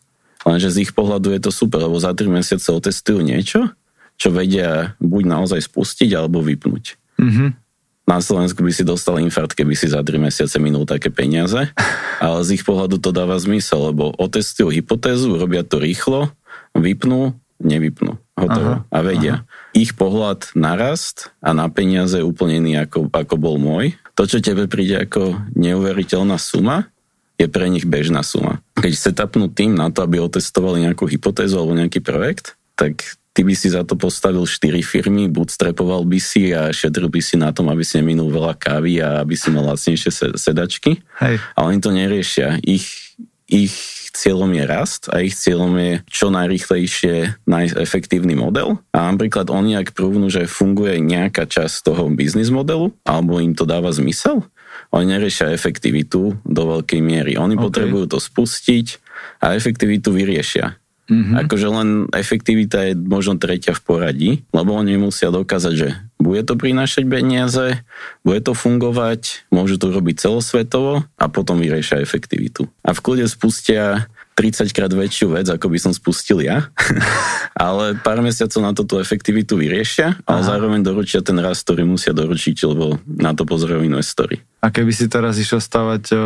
Lenže 0.48 0.72
z 0.72 0.88
ich 0.88 0.92
pohľadu 0.96 1.36
je 1.36 1.40
to 1.44 1.52
super, 1.52 1.84
lebo 1.84 2.00
za 2.00 2.16
3 2.16 2.24
mesiace 2.32 2.72
otestujú 2.72 3.20
niečo, 3.20 3.68
čo 4.16 4.32
vedia 4.32 4.96
buď 5.02 5.22
naozaj 5.28 5.60
spustiť, 5.68 6.16
alebo 6.16 6.40
vypnúť. 6.40 6.96
Mhm. 7.20 7.63
Na 8.04 8.20
Slovensku 8.20 8.60
by 8.60 8.72
si 8.72 8.84
dostal 8.84 9.16
infarkt, 9.24 9.56
keby 9.56 9.72
si 9.72 9.88
za 9.88 10.04
3 10.04 10.20
mesiace 10.20 10.60
minul 10.60 10.84
také 10.84 11.08
peniaze, 11.08 11.72
ale 12.20 12.38
z 12.44 12.60
ich 12.60 12.64
pohľadu 12.64 13.00
to 13.00 13.16
dáva 13.16 13.40
zmysel, 13.40 13.92
lebo 13.92 14.12
otestujú 14.20 14.68
hypotézu, 14.68 15.40
robia 15.40 15.64
to 15.64 15.80
rýchlo, 15.80 16.28
vypnú, 16.76 17.32
nevypnú. 17.64 18.20
Hotovo. 18.34 18.82
Aha, 18.82 18.90
a 18.90 18.98
vedia. 19.00 19.34
Ich 19.72 19.94
pohľad 19.94 20.52
na 20.58 20.74
rast 20.74 21.32
a 21.38 21.54
na 21.54 21.70
peniaze 21.70 22.18
je 22.18 22.26
úplne 22.26 22.58
iný, 22.60 22.82
ako, 22.82 23.08
ako 23.08 23.34
bol 23.38 23.56
môj. 23.56 23.94
To, 24.18 24.26
čo 24.26 24.42
tebe 24.42 24.66
príde 24.66 25.00
ako 25.00 25.38
neuveriteľná 25.54 26.36
suma, 26.36 26.90
je 27.38 27.46
pre 27.50 27.66
nich 27.66 27.86
bežná 27.86 28.22
suma. 28.22 28.62
Keď 28.78 28.92
setupnú 28.94 29.50
tým 29.50 29.74
na 29.74 29.90
to, 29.90 30.06
aby 30.06 30.22
otestovali 30.22 30.86
nejakú 30.86 31.06
hypotézu 31.06 31.58
alebo 31.58 31.74
nejaký 31.74 31.98
projekt, 32.02 32.54
tak 32.78 33.18
ty 33.34 33.42
by 33.42 33.54
si 33.58 33.68
za 33.74 33.82
to 33.82 33.98
postavil 33.98 34.46
4 34.46 34.78
firmy, 34.86 35.26
bootstrapoval 35.26 36.06
by 36.06 36.18
si 36.22 36.54
a 36.54 36.70
šetril 36.70 37.10
by 37.10 37.20
si 37.20 37.34
na 37.34 37.50
tom, 37.50 37.66
aby 37.68 37.82
si 37.82 37.98
neminul 37.98 38.30
veľa 38.30 38.54
kávy 38.54 39.02
a 39.02 39.26
aby 39.26 39.34
si 39.34 39.50
mal 39.50 39.66
lacnejšie 39.74 40.10
se- 40.14 40.36
sedačky. 40.38 41.02
Hej. 41.18 41.42
Ale 41.58 41.66
oni 41.74 41.80
to 41.82 41.90
neriešia. 41.90 42.62
Ich, 42.62 43.18
ich 43.50 43.74
cieľom 44.14 44.54
je 44.54 44.64
rast 44.64 45.10
a 45.10 45.18
ich 45.26 45.34
cieľom 45.34 45.74
je 45.74 45.92
čo 46.06 46.30
najrychlejšie 46.30 47.42
nájsť 47.50 47.74
efektívny 47.82 48.38
model. 48.38 48.78
A 48.94 49.10
napríklad 49.10 49.50
oni, 49.50 49.74
ak 49.74 49.92
prúvnu, 49.92 50.30
že 50.30 50.46
funguje 50.46 51.02
nejaká 51.02 51.50
časť 51.50 51.90
toho 51.90 52.06
biznis 52.14 52.54
modelu, 52.54 52.94
alebo 53.02 53.42
im 53.42 53.58
to 53.58 53.66
dáva 53.66 53.90
zmysel, 53.90 54.46
oni 54.94 55.10
neriešia 55.10 55.50
efektivitu 55.50 56.38
do 56.46 56.62
veľkej 56.70 57.02
miery. 57.02 57.34
Oni 57.34 57.58
OK. 57.58 57.66
potrebujú 57.66 58.14
to 58.14 58.18
spustiť 58.22 59.02
a 59.42 59.58
efektivitu 59.58 60.14
vyriešia. 60.14 60.78
Mhm. 61.04 61.14
Mm-hmm. 61.14 61.40
Akože 61.44 61.68
len 61.68 61.88
efektivita 62.16 62.78
je 62.90 62.92
možno 62.96 63.36
tretia 63.36 63.76
v 63.76 63.82
poradí, 63.84 64.30
lebo 64.56 64.72
oni 64.72 64.96
musia 64.96 65.28
dokázať, 65.28 65.74
že 65.76 65.88
bude 66.16 66.40
to 66.40 66.56
prinášať 66.56 67.04
peniaze, 67.04 67.84
bude 68.24 68.40
to 68.40 68.56
fungovať, 68.56 69.44
môžu 69.52 69.76
to 69.76 69.92
robiť 69.92 70.24
celosvetovo 70.24 71.04
a 71.20 71.24
potom 71.28 71.60
vyriešia 71.60 72.00
efektivitu. 72.00 72.72
A 72.80 72.96
v 72.96 73.02
kľude 73.04 73.28
spustia 73.28 74.08
30 74.34 74.74
krát 74.74 74.90
väčšiu 74.90 75.30
vec, 75.30 75.46
ako 75.46 75.70
by 75.70 75.78
som 75.78 75.92
spustil 75.94 76.42
ja, 76.42 76.66
ale 77.54 77.94
pár 78.02 78.18
mesiacov 78.18 78.60
na 78.64 78.72
to 78.74 78.82
tú 78.82 78.98
efektivitu 78.98 79.54
vyriešia, 79.54 80.18
ale 80.26 80.40
Aha. 80.42 80.48
zároveň 80.56 80.82
doručia 80.82 81.22
ten 81.22 81.38
rast, 81.38 81.62
ktorý 81.68 81.86
musia 81.86 82.10
doručiť, 82.10 82.66
lebo 82.66 82.98
na 83.06 83.30
to 83.36 83.46
pozerajú 83.46 83.86
investori. 83.86 84.42
A 84.58 84.74
keby 84.74 84.90
si 84.90 85.06
teraz 85.06 85.38
išiel 85.38 85.62
stavať 85.62 86.02
o, 86.10 86.18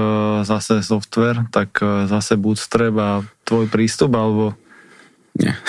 zase 0.47 0.81
software, 0.81 1.45
tak 1.53 1.83
o, 1.85 2.09
zase 2.09 2.41
bootstrap 2.41 2.95
a 2.97 3.11
tvoj 3.45 3.69
prístup, 3.69 4.17
alebo... 4.17 4.57
Nie. 5.39 5.55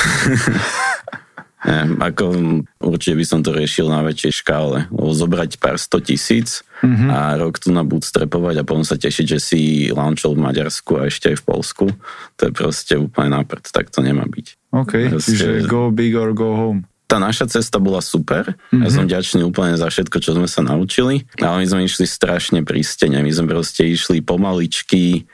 Nie, 1.60 1.84
ako 2.00 2.24
určite 2.80 3.20
by 3.20 3.26
som 3.28 3.44
to 3.44 3.52
riešil 3.52 3.86
na 3.86 4.00
väčšej 4.00 4.32
škále. 4.40 4.88
Lebo 4.88 5.12
zobrať 5.12 5.60
pár 5.60 5.76
sto 5.76 6.00
tisíc 6.00 6.64
Mhm. 6.80 7.12
a 7.12 7.36
rok 7.36 7.60
tu 7.60 7.68
na 7.70 7.84
bootstrapovať 7.84 8.56
a 8.56 8.64
potom 8.64 8.88
sa 8.88 8.96
tešiť, 8.96 9.26
že 9.28 9.40
si 9.44 9.60
launchol 9.92 10.32
v 10.32 10.44
Maďarsku 10.46 10.96
a 10.96 11.12
ešte 11.12 11.28
aj 11.28 11.38
v 11.38 11.46
Polsku, 11.46 11.86
to 12.34 12.48
je 12.48 12.52
proste 12.56 12.96
úplne 12.96 13.36
nápad. 13.36 13.68
Tak 13.68 13.92
to 13.92 14.00
nemá 14.00 14.24
byť. 14.24 14.48
OK, 14.72 15.12
Proste- 15.12 15.36
čiže 15.36 15.68
go 15.68 15.92
big 15.92 16.16
or 16.16 16.32
go 16.32 16.56
home. 16.56 16.88
Tá 17.04 17.18
naša 17.18 17.50
cesta 17.50 17.76
bola 17.76 18.00
super. 18.00 18.54
Mm-hmm. 18.70 18.80
Ja 18.80 18.88
som 18.88 19.04
vďačný 19.04 19.42
úplne 19.42 19.76
za 19.76 19.90
všetko, 19.90 20.22
čo 20.22 20.32
sme 20.32 20.46
sa 20.46 20.62
naučili. 20.62 21.26
Ale 21.36 21.60
my 21.60 21.66
sme 21.68 21.82
išli 21.84 22.06
strašne 22.06 22.62
prístene. 22.62 23.20
My 23.20 23.34
sme 23.34 23.50
proste 23.50 23.84
išli 23.84 24.22
pomaličky 24.22 25.26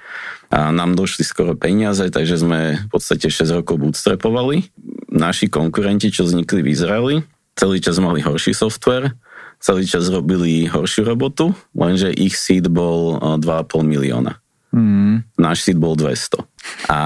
a 0.55 0.71
nám 0.71 0.95
došli 0.95 1.27
skoro 1.27 1.51
peniaze, 1.59 2.07
takže 2.07 2.39
sme 2.39 2.79
v 2.79 2.87
podstate 2.87 3.27
6 3.27 3.59
rokov 3.59 3.75
bootstrapovali. 3.75 4.71
Naši 5.11 5.51
konkurenti, 5.51 6.07
čo 6.07 6.23
vznikli 6.23 6.63
v 6.63 6.71
Izraeli, 6.71 7.15
celý 7.59 7.83
čas 7.83 7.99
mali 7.99 8.23
horší 8.23 8.55
software, 8.55 9.11
celý 9.59 9.83
čas 9.83 10.07
robili 10.07 10.71
horšiu 10.71 11.03
robotu, 11.03 11.51
lenže 11.75 12.07
ich 12.15 12.39
seed 12.39 12.71
bol 12.71 13.19
eh, 13.19 13.35
2,5 13.43 13.83
milióna 13.83 14.39
Mm. 14.75 15.23
náš 15.39 15.63
seed 15.63 15.79
bol 15.79 15.95
200. 15.95 16.43
A 16.91 16.97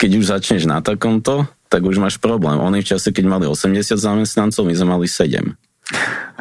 keď 0.00 0.10
už 0.16 0.24
začneš 0.24 0.64
na 0.64 0.80
takomto, 0.80 1.44
tak 1.68 1.84
už 1.84 2.00
máš 2.00 2.16
problém. 2.16 2.56
Oni 2.56 2.80
v 2.80 2.96
čase, 2.96 3.12
keď 3.12 3.24
mali 3.28 3.44
80 3.44 3.92
zamestnancov, 4.00 4.64
my 4.64 4.72
sme 4.72 4.88
mali 4.96 5.04
7. 5.04 5.52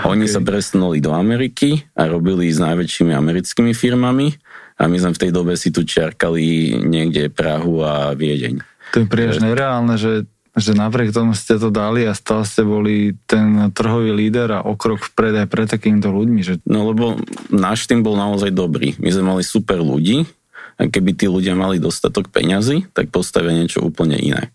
Oni 0.08 0.24
Okay. 0.24 0.32
sa 0.32 0.40
presunuli 0.40 1.04
do 1.04 1.12
Ameriky 1.12 1.84
a 2.00 2.08
robili 2.08 2.48
s 2.48 2.64
najväčšími 2.64 3.12
americkými 3.12 3.76
firmami 3.76 4.40
a 4.78 4.86
my 4.86 4.98
sme 5.02 5.12
v 5.18 5.22
tej 5.26 5.32
dobe 5.34 5.58
si 5.58 5.74
tu 5.74 5.82
čiarkali 5.82 6.78
niekde 6.86 7.34
Prahu 7.34 7.82
a 7.82 8.14
Viedeň. 8.14 8.62
To 8.94 9.04
je 9.04 9.08
príliš 9.10 9.42
nereálne, 9.42 9.98
že, 9.98 10.30
že 10.54 10.78
napriek 10.78 11.12
tomu 11.12 11.34
ste 11.34 11.58
to 11.58 11.74
dali 11.74 12.06
a 12.06 12.14
stále 12.14 12.46
ste 12.46 12.62
boli 12.62 13.18
ten 13.26 13.74
trhový 13.74 14.14
líder 14.14 14.54
a 14.54 14.60
o 14.64 14.78
krok 14.78 15.04
vpred 15.12 15.44
aj 15.44 15.48
pre 15.50 15.66
takýmto 15.66 16.14
ľuďmi. 16.14 16.42
Že... 16.46 16.54
No 16.70 16.88
lebo 16.94 17.18
náš 17.50 17.90
tým 17.90 18.06
bol 18.06 18.16
naozaj 18.16 18.54
dobrý. 18.54 18.94
My 19.02 19.10
sme 19.10 19.26
mali 19.36 19.44
super 19.44 19.82
ľudí 19.82 20.30
a 20.78 20.86
keby 20.86 21.18
tí 21.18 21.26
ľudia 21.26 21.58
mali 21.58 21.82
dostatok 21.82 22.30
peňazí, 22.30 22.86
tak 22.94 23.10
postavia 23.10 23.52
niečo 23.52 23.82
úplne 23.82 24.16
iné. 24.16 24.54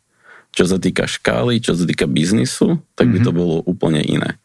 Čo 0.55 0.71
sa 0.71 0.79
týka 0.79 1.09
škály, 1.09 1.59
čo 1.59 1.75
sa 1.75 1.83
týka 1.83 2.07
biznisu, 2.07 2.79
tak 2.95 3.09
by 3.11 3.19
to 3.25 3.33
bolo 3.35 3.65
úplne 3.65 4.05
iné. 4.05 4.37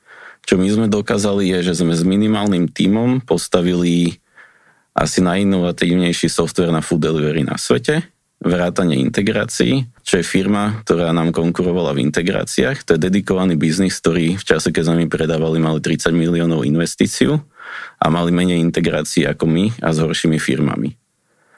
Čo 0.47 0.55
my 0.55 0.67
sme 0.71 0.87
dokázali 0.87 1.51
je, 1.51 1.59
že 1.69 1.83
sme 1.83 1.91
s 1.91 2.07
minimálnym 2.07 2.71
tímom 2.71 3.19
postavili 3.19 4.23
asi 4.97 5.21
najinovatívnejší 5.21 6.25
software 6.25 6.73
na 6.73 6.81
food 6.81 7.05
delivery 7.05 7.45
na 7.45 7.53
svete 7.61 8.01
vrátanie 8.37 9.01
integrácií, 9.01 9.89
čo 10.05 10.21
je 10.21 10.25
firma, 10.25 10.81
ktorá 10.85 11.09
nám 11.09 11.33
konkurovala 11.33 11.97
v 11.97 12.05
integráciách. 12.05 12.85
To 12.85 12.93
je 12.93 13.05
dedikovaný 13.09 13.57
biznis, 13.57 13.97
ktorý 13.97 14.37
v 14.37 14.45
čase, 14.45 14.69
keď 14.69 14.93
sme 14.93 15.05
mi 15.05 15.07
predávali, 15.09 15.57
mali 15.57 15.81
30 15.81 16.13
miliónov 16.13 16.61
investíciu 16.61 17.41
a 17.97 18.05
mali 18.13 18.29
menej 18.29 18.61
integrácií 18.61 19.25
ako 19.25 19.45
my 19.49 19.65
a 19.81 19.89
s 19.89 19.97
horšími 19.97 20.37
firmami. 20.37 20.93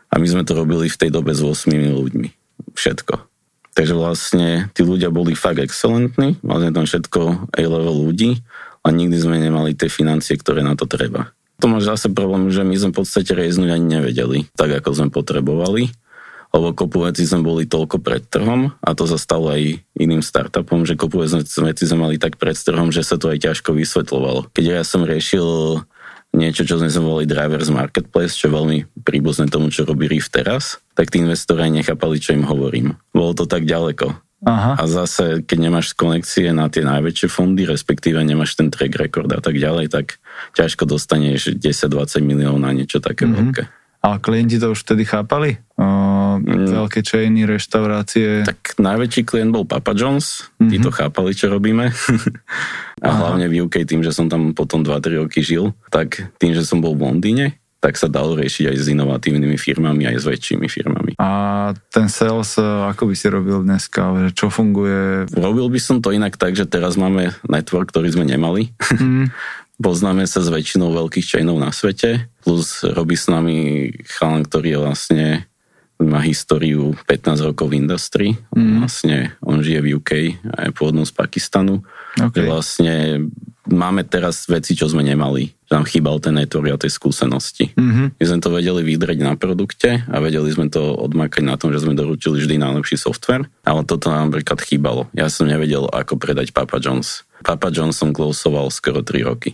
A 0.09 0.17
my 0.17 0.27
sme 0.27 0.43
to 0.47 0.55
robili 0.55 0.87
v 0.87 0.99
tej 0.99 1.11
dobe 1.11 1.35
s 1.35 1.43
8 1.43 1.67
ľuďmi. 1.75 2.29
Všetko. 2.73 3.27
Takže 3.75 3.93
vlastne 3.95 4.47
tí 4.71 4.81
ľudia 4.83 5.11
boli 5.11 5.35
fakt 5.35 5.59
excelentní, 5.59 6.39
mali 6.41 6.71
tam 6.71 6.87
všetko 6.87 7.51
A-level 7.59 8.07
ľudí 8.07 8.39
a 8.83 8.87
nikdy 8.89 9.19
sme 9.19 9.37
nemali 9.39 9.75
tie 9.75 9.91
financie, 9.91 10.39
ktoré 10.39 10.63
na 10.63 10.79
to 10.79 10.87
treba. 10.87 11.31
To 11.59 11.65
máš 11.67 11.91
zase 11.91 12.07
problém, 12.11 12.47
že 12.49 12.63
my 12.63 12.75
sme 12.75 12.91
v 12.95 12.99
podstate 13.03 13.31
reznúť 13.35 13.75
ani 13.75 13.99
nevedeli, 13.99 14.47
tak 14.55 14.71
ako 14.79 14.89
sme 14.95 15.07
potrebovali 15.11 15.91
lebo 16.49 16.73
kopu 16.73 17.05
veci 17.05 17.29
sme 17.29 17.45
boli 17.45 17.69
toľko 17.69 18.01
pred 18.01 18.25
trhom 18.25 18.73
a 18.81 18.89
to 18.97 19.05
sa 19.05 19.21
stalo 19.21 19.53
aj 19.53 19.85
iným 19.93 20.25
startupom, 20.25 20.81
že 20.81 20.97
kopu 20.97 21.21
veci 21.21 21.83
sme 21.85 22.09
mali 22.09 22.17
tak 22.17 22.41
pred 22.41 22.57
trhom, 22.57 22.89
že 22.89 23.05
sa 23.05 23.21
to 23.21 23.29
aj 23.29 23.37
ťažko 23.45 23.77
vysvetľovalo. 23.77 24.49
Keď 24.53 24.65
ja 24.65 24.81
som 24.81 25.05
riešil 25.05 25.45
niečo, 26.33 26.65
čo 26.65 26.81
sme 26.81 26.89
volali 26.89 27.29
Drivers 27.29 27.69
Marketplace, 27.69 28.37
čo 28.37 28.49
je 28.49 28.57
veľmi 28.57 28.77
príbuzné 29.01 29.49
tomu, 29.49 29.69
čo 29.69 29.85
robí 29.85 30.09
Riff 30.09 30.29
teraz, 30.29 30.81
tak 30.93 31.13
tí 31.13 31.21
investori 31.21 31.69
nechápali, 31.69 32.17
čo 32.17 32.33
im 32.33 32.45
hovorím. 32.45 32.97
Bolo 33.13 33.33
to 33.33 33.45
tak 33.45 33.65
ďaleko. 33.65 34.28
Aha. 34.47 34.79
A 34.79 34.83
zase, 34.87 35.43
keď 35.43 35.57
nemáš 35.67 35.91
konekcie 35.91 36.55
na 36.55 36.71
tie 36.71 36.87
najväčšie 36.87 37.27
fondy, 37.27 37.67
respektíve 37.67 38.23
nemáš 38.23 38.55
ten 38.55 38.71
track 38.71 38.95
record 38.95 39.27
a 39.35 39.43
tak 39.43 39.59
ďalej, 39.59 39.91
tak 39.91 40.23
ťažko 40.55 40.87
dostaneš 40.87 41.59
10-20 41.59 42.23
miliónov 42.23 42.63
na 42.63 42.71
niečo 42.71 43.03
také 43.03 43.27
mm-hmm. 43.27 43.39
veľké. 43.51 43.63
Ale 43.99 44.15
klienti 44.23 44.55
to 44.55 44.71
už 44.71 44.87
vtedy 44.87 45.03
chápali? 45.03 45.59
O, 45.75 46.39
mm. 46.39 46.71
Veľké 46.71 47.03
chainy, 47.03 47.43
reštaurácie? 47.43 48.47
Tak 48.47 48.79
najväčší 48.79 49.27
klient 49.27 49.51
bol 49.51 49.67
Papa 49.67 49.91
John's, 49.91 50.47
mm-hmm. 50.55 50.69
tí 50.71 50.77
to 50.79 50.87
chápali, 50.87 51.35
čo 51.35 51.51
robíme. 51.51 51.91
a 53.03 53.07
Aha. 53.11 53.19
hlavne 53.19 53.51
v 53.51 53.67
UK, 53.67 53.83
tým, 53.83 53.99
že 53.99 54.15
som 54.15 54.31
tam 54.31 54.55
potom 54.55 54.87
2-3 54.87 55.19
roky 55.19 55.43
žil, 55.43 55.75
tak 55.91 56.31
tým, 56.39 56.55
že 56.55 56.63
som 56.63 56.79
bol 56.79 56.95
v 56.95 57.11
Londýne, 57.11 57.59
tak 57.79 57.95
sa 57.95 58.11
dalo 58.11 58.35
riešiť 58.35 58.75
aj 58.75 58.77
s 58.77 58.87
inovatívnymi 58.91 59.55
firmami, 59.55 60.03
aj 60.11 60.17
s 60.19 60.25
väčšími 60.27 60.67
firmami. 60.67 61.15
A 61.15 61.71
ten 61.91 62.11
sales, 62.11 62.59
e, 62.59 62.63
ako 62.63 63.07
by 63.07 63.15
si 63.15 63.27
robil 63.31 63.63
dneska? 63.63 64.31
Čo 64.35 64.51
funguje? 64.51 65.31
Robil 65.31 65.67
by 65.71 65.79
som 65.79 66.03
to 66.03 66.11
inak 66.11 66.35
tak, 66.35 66.59
že 66.59 66.67
teraz 66.67 66.99
máme 66.99 67.31
network, 67.47 67.95
ktorý 67.95 68.11
sme 68.11 68.27
nemali. 68.27 68.75
Mm. 68.99 69.31
Poznáme 69.79 70.27
sa 70.27 70.43
s 70.43 70.51
väčšinou 70.51 70.91
veľkých 70.91 71.23
chainov 71.23 71.55
na 71.55 71.71
svete, 71.71 72.27
plus 72.43 72.83
robí 72.83 73.15
s 73.15 73.31
nami 73.31 73.87
chalan, 74.11 74.43
ktorý 74.43 74.75
je 74.75 74.79
vlastne 74.83 75.25
má 75.99 76.23
históriu 76.23 76.95
15 77.07 77.47
rokov 77.51 77.71
v 77.71 77.79
industrii. 77.83 78.31
Mm. 78.55 78.83
Vlastne 78.83 79.15
on 79.39 79.59
žije 79.59 79.79
v 79.83 79.87
UK 79.99 80.11
a 80.51 80.67
je 80.67 80.75
pôvodnom 80.75 81.03
z 81.03 81.15
Pakistanu. 81.15 81.83
Okay. 82.17 82.49
Vlastne 82.49 83.27
máme 83.69 84.01
teraz 84.01 84.49
veci, 84.49 84.73
čo 84.73 84.89
sme 84.89 85.05
nemali. 85.05 85.53
Nám 85.69 85.85
chýbal 85.85 86.17
ten 86.17 86.33
network 86.33 86.73
a 86.73 86.81
tej 86.81 86.89
skúsenosti. 86.89 87.69
Mm-hmm. 87.77 88.17
My 88.17 88.23
sme 88.25 88.39
to 88.41 88.49
vedeli 88.49 88.81
vydreť 88.81 89.19
na 89.21 89.37
produkte 89.37 90.01
a 90.09 90.15
vedeli 90.17 90.49
sme 90.49 90.73
to 90.73 90.97
odmakať 90.97 91.45
na 91.45 91.55
tom, 91.61 91.69
že 91.69 91.85
sme 91.85 91.93
doručili 91.93 92.41
vždy 92.41 92.57
najlepší 92.57 92.97
software, 92.97 93.45
ale 93.61 93.85
toto 93.85 94.09
nám 94.09 94.33
napríklad 94.33 94.57
chýbalo. 94.65 95.05
Ja 95.13 95.29
som 95.29 95.45
nevedel, 95.45 95.85
ako 95.85 96.17
predať 96.17 96.49
Papa 96.49 96.81
John's. 96.81 97.21
Papa 97.45 97.69
John's 97.69 98.01
som 98.01 98.09
closeoval 98.09 98.73
skoro 98.73 99.05
3 99.05 99.29
roky 99.29 99.53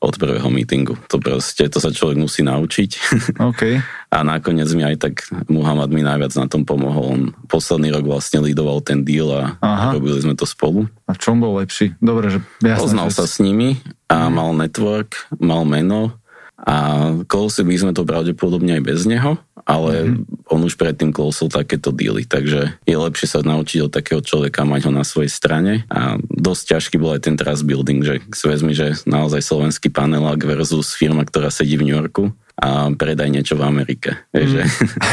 od 0.00 0.14
prvého 0.16 0.48
meetingu. 0.48 0.96
To 1.12 1.20
proste, 1.20 1.68
to 1.68 1.76
sa 1.76 1.92
človek 1.92 2.16
musí 2.18 2.40
naučiť. 2.42 2.90
Okay. 3.40 3.80
A 4.12 4.20
nakoniec 4.22 4.68
mi 4.76 4.84
aj 4.84 4.96
tak 5.00 5.14
Muhammad 5.48 5.90
mi 5.90 6.04
najviac 6.04 6.30
na 6.36 6.46
tom 6.46 6.62
pomohol. 6.62 7.06
On 7.08 7.22
posledný 7.48 7.90
rok 7.90 8.04
vlastne 8.04 8.44
lidoval 8.44 8.84
ten 8.84 9.02
deal 9.02 9.32
a 9.32 9.56
Aha. 9.58 9.96
robili 9.96 10.20
sme 10.20 10.36
to 10.36 10.44
spolu. 10.44 10.86
A 11.08 11.16
v 11.16 11.18
čom 11.18 11.40
bol 11.40 11.56
lepší? 11.58 11.96
Dobre, 11.98 12.30
že 12.30 12.38
jasné, 12.62 12.78
Poznal 12.78 13.08
že... 13.10 13.16
sa 13.16 13.24
s 13.26 13.40
nimi 13.40 13.80
a 14.12 14.28
mm. 14.28 14.32
mal 14.34 14.50
network, 14.54 15.10
mal 15.40 15.62
meno 15.64 16.19
a 16.60 16.76
Close 17.24 17.64
by 17.64 17.76
sme 17.76 17.92
to 17.96 18.04
pravdepodobne 18.04 18.76
aj 18.76 18.82
bez 18.84 19.00
neho, 19.08 19.40
ale 19.64 19.92
mm-hmm. 20.04 20.52
on 20.52 20.60
už 20.66 20.76
predtým 20.76 21.14
closeol 21.14 21.48
takéto 21.48 21.88
dealy, 21.94 22.28
takže 22.28 22.76
je 22.84 22.96
lepšie 22.96 23.26
sa 23.30 23.40
naučiť 23.40 23.88
od 23.88 23.92
takého 23.92 24.20
človeka 24.20 24.68
mať 24.68 24.88
ho 24.88 24.92
na 24.92 25.04
svojej 25.04 25.32
strane 25.32 25.88
a 25.88 26.20
dosť 26.20 26.76
ťažký 26.76 26.96
bol 27.00 27.16
aj 27.16 27.24
ten 27.28 27.36
trust 27.38 27.64
building, 27.64 28.04
že 28.04 28.20
si 28.34 28.44
vezmi, 28.44 28.76
že 28.76 28.98
naozaj 29.08 29.40
slovenský 29.40 29.88
panelák 29.88 30.40
versus 30.44 30.92
firma, 30.92 31.24
ktorá 31.24 31.48
sedí 31.48 31.80
v 31.80 31.86
New 31.88 31.96
Yorku 31.96 32.34
a 32.60 32.92
predaj 32.92 33.32
niečo 33.32 33.56
v 33.56 33.64
Amerike. 33.64 34.20
Mm. 34.36 34.48
že 34.48 34.60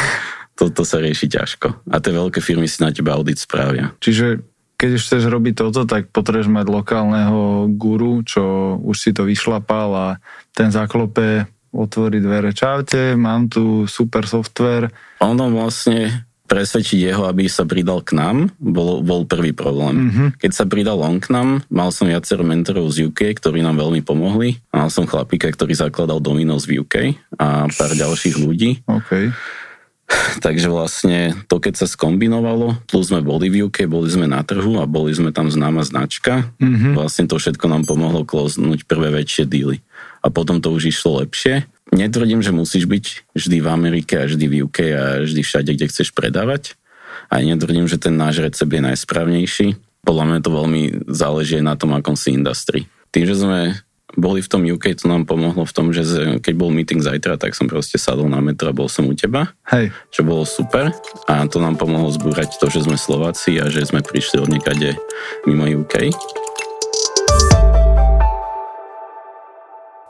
toto 0.60 0.82
sa 0.84 0.98
rieši 0.98 1.30
ťažko. 1.30 1.88
A 1.94 2.02
tie 2.02 2.12
veľké 2.12 2.42
firmy 2.42 2.66
si 2.66 2.82
na 2.82 2.90
teba 2.90 3.14
audit 3.14 3.38
spravia. 3.38 3.94
Čiže 4.02 4.42
keď 4.78 4.90
už 4.94 5.02
chceš 5.02 5.24
robiť 5.26 5.54
toto, 5.58 5.90
tak 5.90 6.14
potrebuješ 6.14 6.54
mať 6.54 6.66
lokálneho 6.70 7.66
guru, 7.74 8.22
čo 8.22 8.78
už 8.78 8.96
si 8.96 9.10
to 9.12 9.26
vyšlapal 9.26 9.90
a 9.92 10.08
ten 10.54 10.70
zaklope, 10.70 11.50
otvorí 11.74 12.22
dvere. 12.22 12.54
Čaute, 12.54 13.18
mám 13.18 13.50
tu 13.50 13.90
super 13.90 14.30
software. 14.30 14.94
Ono 15.20 15.50
vlastne 15.50 16.30
presvedčiť 16.48 17.12
jeho, 17.12 17.28
aby 17.28 17.52
sa 17.52 17.68
pridal 17.68 18.00
k 18.08 18.16
nám, 18.16 18.56
bol, 18.56 19.04
bol 19.04 19.28
prvý 19.28 19.52
problém. 19.52 20.08
Mm-hmm. 20.08 20.28
Keď 20.40 20.52
sa 20.56 20.64
pridal 20.64 21.04
on 21.04 21.20
k 21.20 21.28
nám, 21.36 21.60
mal 21.68 21.92
som 21.92 22.08
viacero 22.08 22.48
mentorov 22.48 22.88
z 22.88 23.12
UK, 23.12 23.36
ktorí 23.36 23.60
nám 23.60 23.84
veľmi 23.84 24.00
pomohli. 24.00 24.64
Mal 24.72 24.88
som 24.88 25.04
chlapíka, 25.04 25.52
ktorý 25.52 25.76
zakladal 25.76 26.24
Domino's 26.24 26.64
v 26.64 26.88
UK 26.88 27.20
a 27.36 27.68
pár 27.68 27.92
ďalších 27.92 28.40
ľudí. 28.40 28.80
Okay. 28.88 29.36
Takže 30.46 30.72
vlastne 30.72 31.36
to, 31.52 31.60
keď 31.60 31.84
sa 31.84 31.88
skombinovalo, 31.88 32.80
plus 32.88 33.12
sme 33.12 33.20
boli 33.20 33.52
v 33.52 33.68
UK, 33.68 33.92
boli 33.92 34.08
sme 34.08 34.26
na 34.28 34.40
trhu 34.42 34.80
a 34.80 34.88
boli 34.88 35.12
sme 35.12 35.36
tam 35.36 35.52
známa 35.52 35.84
značka, 35.84 36.48
mm-hmm. 36.58 36.96
vlastne 36.96 37.28
to 37.28 37.36
všetko 37.36 37.68
nám 37.68 37.84
pomohlo 37.84 38.24
kloznúť 38.24 38.88
prvé 38.88 39.12
väčšie 39.12 39.44
díly. 39.48 39.84
A 40.24 40.32
potom 40.32 40.64
to 40.64 40.74
už 40.74 40.92
išlo 40.92 41.24
lepšie. 41.24 41.68
Netvrdím, 41.94 42.44
že 42.44 42.52
musíš 42.52 42.84
byť 42.84 43.06
vždy 43.32 43.58
v 43.64 43.68
Amerike 43.68 44.14
a 44.20 44.28
vždy 44.28 44.46
v 44.48 44.56
UK 44.68 44.78
a 44.92 45.04
vždy 45.24 45.42
všade, 45.44 45.72
kde 45.72 45.88
chceš 45.88 46.12
predávať. 46.12 46.76
A 47.32 47.44
netvrdím, 47.44 47.88
že 47.88 48.00
ten 48.00 48.16
náš 48.16 48.44
recept 48.44 48.72
je 48.72 48.82
najsprávnejší. 48.84 49.68
Podľa 50.04 50.24
mňa 50.24 50.40
to 50.44 50.50
veľmi 50.52 50.82
záleží 51.12 51.60
na 51.60 51.76
tom, 51.76 51.96
akom 51.96 52.16
si 52.16 52.36
industrii. 52.36 52.88
Tým, 53.12 53.24
že 53.24 53.36
sme 53.40 53.60
boli 54.18 54.42
v 54.42 54.50
tom 54.50 54.66
UK, 54.66 54.98
to 54.98 55.06
nám 55.06 55.30
pomohlo 55.30 55.62
v 55.62 55.76
tom, 55.78 55.94
že 55.94 56.04
keď 56.42 56.54
bol 56.58 56.74
meeting 56.74 57.00
zajtra, 57.06 57.38
tak 57.38 57.54
som 57.54 57.70
proste 57.70 58.02
sadol 58.02 58.26
na 58.26 58.42
metro 58.42 58.74
a 58.74 58.74
bol 58.74 58.90
som 58.90 59.06
u 59.06 59.14
teba. 59.14 59.54
Hej. 59.70 59.94
Čo 60.10 60.26
bolo 60.26 60.44
super 60.44 60.90
a 61.30 61.46
to 61.46 61.62
nám 61.62 61.78
pomohlo 61.78 62.10
zbúrať 62.10 62.58
to, 62.58 62.66
že 62.74 62.90
sme 62.90 62.98
Slováci 62.98 63.62
a 63.62 63.70
že 63.70 63.86
sme 63.86 64.02
prišli 64.02 64.42
od 64.42 64.50
niekade 64.50 64.98
mimo 65.46 65.70
UK. 65.70 66.10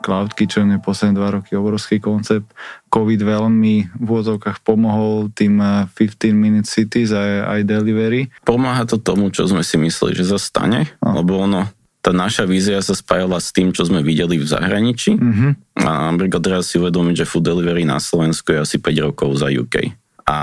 Cloud 0.08 0.32
Kitchen 0.32 0.72
je 0.72 0.80
posledné 0.80 1.20
dva 1.20 1.36
roky 1.36 1.52
obrovský 1.52 2.00
koncept. 2.00 2.48
COVID 2.88 3.20
veľmi 3.28 3.92
v 3.92 4.08
úvodzovkách 4.08 4.64
pomohol 4.64 5.28
tým 5.36 5.60
15 5.60 5.92
eh, 5.92 6.32
minute 6.32 6.64
cities 6.64 7.12
aj, 7.12 7.44
aj 7.44 7.60
delivery. 7.68 8.32
Pomáha 8.40 8.88
to 8.88 8.96
tomu, 8.96 9.28
čo 9.28 9.44
sme 9.44 9.60
si 9.60 9.76
mysleli, 9.76 10.16
že 10.16 10.32
sa 10.32 10.40
stane, 10.40 10.88
no. 11.04 11.12
lebo 11.12 11.44
ono 11.44 11.68
tá 12.08 12.16
naša 12.16 12.48
vízia 12.48 12.80
sa 12.80 12.96
spájala 12.96 13.36
s 13.36 13.52
tým, 13.52 13.68
čo 13.68 13.84
sme 13.84 14.00
videli 14.00 14.40
v 14.40 14.48
zahraničí. 14.48 15.20
Mm-hmm. 15.20 15.84
A 15.84 16.08
napríklad 16.08 16.40
teraz 16.40 16.72
si 16.72 16.80
uvedomiť, 16.80 17.20
že 17.20 17.28
food 17.28 17.44
delivery 17.44 17.84
na 17.84 18.00
Slovensku 18.00 18.56
je 18.56 18.64
asi 18.64 18.80
5 18.80 19.12
rokov 19.12 19.36
za 19.36 19.52
UK. 19.52 19.92
A 20.24 20.36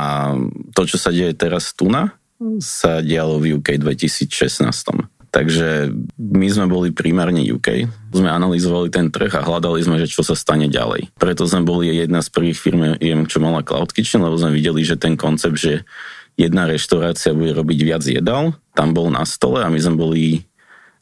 to, 0.78 0.86
čo 0.86 1.02
sa 1.02 1.10
deje 1.10 1.34
teraz 1.34 1.74
tu 1.74 1.90
na, 1.90 2.14
sa 2.62 3.02
dialo 3.02 3.42
v 3.42 3.58
UK 3.58 3.82
2016. 3.82 4.30
Takže 5.34 5.90
my 6.22 6.48
sme 6.54 6.70
boli 6.70 6.94
primárne 6.94 7.42
UK, 7.42 7.90
sme 8.14 8.30
analyzovali 8.30 8.94
ten 8.94 9.10
trh 9.10 9.34
a 9.34 9.42
hľadali 9.42 9.82
sme, 9.82 9.98
že 9.98 10.06
čo 10.06 10.22
sa 10.22 10.38
stane 10.38 10.70
ďalej. 10.70 11.18
Preto 11.18 11.50
sme 11.50 11.66
boli 11.66 11.90
jedna 11.90 12.22
z 12.22 12.30
prvých 12.30 12.62
firm, 12.62 12.94
čo 13.26 13.42
mala 13.42 13.66
Cloud 13.66 13.90
Kitchen, 13.90 14.22
lebo 14.22 14.38
sme 14.38 14.54
videli, 14.54 14.86
že 14.86 15.02
ten 15.02 15.18
koncept, 15.18 15.58
že 15.58 15.82
jedna 16.38 16.70
reštaurácia 16.70 17.34
bude 17.34 17.58
robiť 17.58 17.80
viac 17.82 18.04
jedal, 18.06 18.54
tam 18.78 18.94
bol 18.94 19.10
na 19.10 19.26
stole 19.26 19.66
a 19.66 19.68
my 19.68 19.80
sme 19.82 19.98
boli 19.98 20.46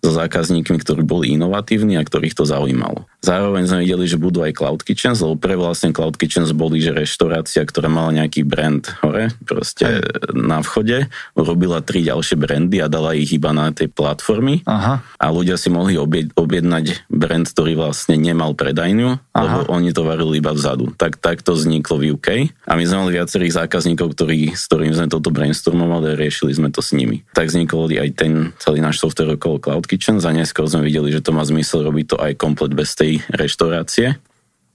so 0.04 0.12
zákazníkmi, 0.12 0.84
ktorí 0.84 1.08
boli 1.08 1.32
inovatívni 1.32 1.96
a 1.96 2.04
ktorých 2.04 2.36
to 2.36 2.44
zaujímalo. 2.44 3.08
Zároveň 3.23 3.63
sme 3.71 3.88
videli, 3.88 4.03
že 4.03 4.19
budú 4.19 4.43
aj 4.43 4.51
Cloud 4.51 4.83
Kitchens, 4.83 5.23
lebo 5.23 5.39
pre 5.39 5.55
vlastne 5.55 5.95
Cloud 5.95 6.19
Kitchens 6.19 6.51
boli, 6.51 6.83
že 6.83 6.91
reštaurácia, 6.91 7.63
ktorá 7.63 7.88
mala 7.88 8.12
nejaký 8.12 8.43
brand 8.43 8.83
hore, 8.99 9.31
proste 9.47 10.03
aj. 10.03 10.36
na 10.36 10.59
vchode, 10.59 11.07
robila 11.31 11.79
tri 11.79 12.03
ďalšie 12.03 12.36
brandy 12.36 12.83
a 12.83 12.91
dala 12.91 13.15
ich 13.15 13.31
iba 13.31 13.55
na 13.55 13.71
tej 13.71 13.88
platformy 13.88 14.67
Aha. 14.67 14.99
a 14.99 15.25
ľudia 15.31 15.55
si 15.55 15.71
mohli 15.71 15.95
objednať 16.36 17.07
brand, 17.07 17.47
ktorý 17.47 17.79
vlastne 17.79 18.19
nemal 18.19 18.59
predajňu, 18.59 19.15
lebo 19.31 19.57
oni 19.71 19.95
to 19.95 20.03
varili 20.03 20.43
iba 20.43 20.51
vzadu. 20.51 20.91
Tak, 20.99 21.23
tak 21.23 21.47
to 21.47 21.55
vzniklo 21.55 22.03
v 22.03 22.19
UK 22.19 22.51
a 22.67 22.75
my 22.75 22.83
sme 22.83 23.07
mali 23.07 23.23
viacerých 23.23 23.55
zákazníkov, 23.63 24.19
ktorí, 24.19 24.51
s 24.51 24.67
ktorými 24.67 24.99
sme 24.99 25.07
toto 25.07 25.31
brainstormovali 25.31 26.12
a 26.12 26.19
riešili 26.19 26.51
sme 26.59 26.75
to 26.75 26.83
s 26.83 26.91
nimi. 26.91 27.23
Tak 27.31 27.47
vznikol 27.47 27.88
aj 27.88 28.09
ten 28.19 28.51
celý 28.59 28.83
náš 28.83 28.99
software 28.99 29.39
okolo 29.39 29.63
Cloud 29.63 29.88
Kitchen, 29.88 30.19
za 30.19 30.36
neskôr 30.36 30.67
sme 30.67 30.83
videli, 30.83 31.15
že 31.15 31.23
to 31.23 31.31
má 31.31 31.47
zmysel 31.47 31.88
robiť 31.88 32.05
to 32.12 32.17
aj 32.19 32.36
komplet 32.36 32.75
bez 32.75 32.91
tej 32.99 33.12
reštaurácie. 33.30 34.17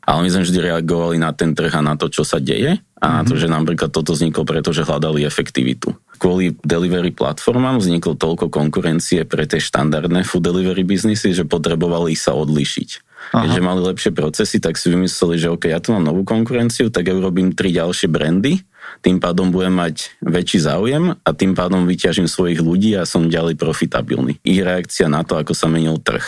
Ale 0.08 0.24
my 0.24 0.28
sme 0.32 0.42
vždy 0.48 0.58
reagovali 0.72 1.20
na 1.20 1.36
ten 1.36 1.52
trh 1.52 1.68
a 1.68 1.84
na 1.84 1.92
to, 1.92 2.08
čo 2.08 2.24
sa 2.24 2.40
deje 2.40 2.80
a 2.96 3.20
na 3.20 3.22
to, 3.28 3.36
že 3.36 3.44
napríklad 3.44 3.92
toto 3.92 4.16
vzniklo 4.16 4.48
preto, 4.48 4.72
že 4.72 4.88
hľadali 4.88 5.20
efektivitu. 5.28 5.92
Kvôli 6.16 6.56
delivery 6.64 7.12
platformám 7.12 7.76
vzniklo 7.76 8.16
toľko 8.16 8.48
konkurencie 8.48 9.28
pre 9.28 9.44
tie 9.44 9.60
štandardné 9.60 10.24
food 10.24 10.48
delivery 10.48 10.80
biznisy, 10.80 11.36
že 11.36 11.44
potrebovali 11.44 12.16
sa 12.16 12.32
odlišiť. 12.32 12.88
Aha. 13.36 13.44
Keďže 13.44 13.60
mali 13.60 13.80
lepšie 13.84 14.10
procesy, 14.16 14.56
tak 14.64 14.80
si 14.80 14.88
vymysleli, 14.88 15.36
že 15.36 15.52
OK, 15.52 15.68
ja 15.68 15.78
tu 15.78 15.92
mám 15.92 16.08
novú 16.08 16.24
konkurenciu, 16.24 16.88
tak 16.88 17.12
ja 17.12 17.14
urobím 17.14 17.52
tri 17.52 17.76
ďalšie 17.76 18.08
brandy, 18.08 18.64
tým 19.04 19.20
pádom 19.20 19.52
budem 19.52 19.76
mať 19.76 20.16
väčší 20.24 20.64
záujem 20.64 21.14
a 21.20 21.30
tým 21.36 21.52
pádom 21.52 21.84
vyťažím 21.84 22.26
svojich 22.26 22.64
ľudí 22.64 22.96
a 22.96 23.04
som 23.04 23.28
ďalej 23.28 23.60
profitabilný. 23.60 24.40
Ich 24.42 24.58
reakcia 24.64 25.06
na 25.12 25.22
to, 25.22 25.36
ako 25.36 25.52
sa 25.52 25.68
menil 25.68 26.00
trh. 26.00 26.24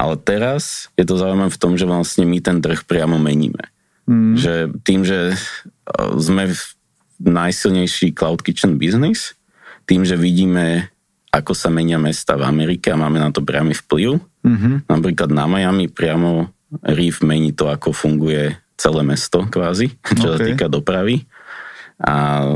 Ale 0.00 0.16
teraz 0.16 0.88
je 0.96 1.04
to 1.04 1.20
zaujímavé 1.20 1.52
v 1.52 1.60
tom, 1.60 1.76
že 1.76 1.84
vlastne 1.84 2.24
my 2.24 2.40
ten 2.40 2.64
trh 2.64 2.88
priamo 2.88 3.20
meníme. 3.20 3.68
Mm. 4.08 4.32
Že 4.40 4.54
tým, 4.80 5.04
že 5.04 5.36
e, 5.36 5.38
sme 6.16 6.48
v 6.48 6.60
najsilnejší 7.20 8.16
cloud 8.16 8.40
kitchen 8.40 8.80
business, 8.80 9.36
tým, 9.84 10.08
že 10.08 10.16
vidíme, 10.16 10.88
ako 11.28 11.52
sa 11.52 11.68
menia 11.68 12.00
mesta 12.00 12.40
v 12.40 12.48
Amerike 12.48 12.88
a 12.88 12.96
máme 12.96 13.20
na 13.20 13.28
to 13.28 13.44
priamy 13.44 13.76
vplyv. 13.76 14.16
Mm-hmm. 14.40 14.88
Napríklad 14.88 15.28
na 15.36 15.44
Miami 15.44 15.92
priamo 15.92 16.48
Reef 16.80 17.20
mení 17.20 17.52
to, 17.52 17.68
ako 17.68 17.92
funguje 17.92 18.56
celé 18.80 19.04
mesto 19.04 19.44
kvázi, 19.44 19.92
čo 20.16 20.32
okay. 20.32 20.32
sa 20.32 20.38
týka 20.40 20.66
dopravy. 20.72 21.28
A 22.00 22.48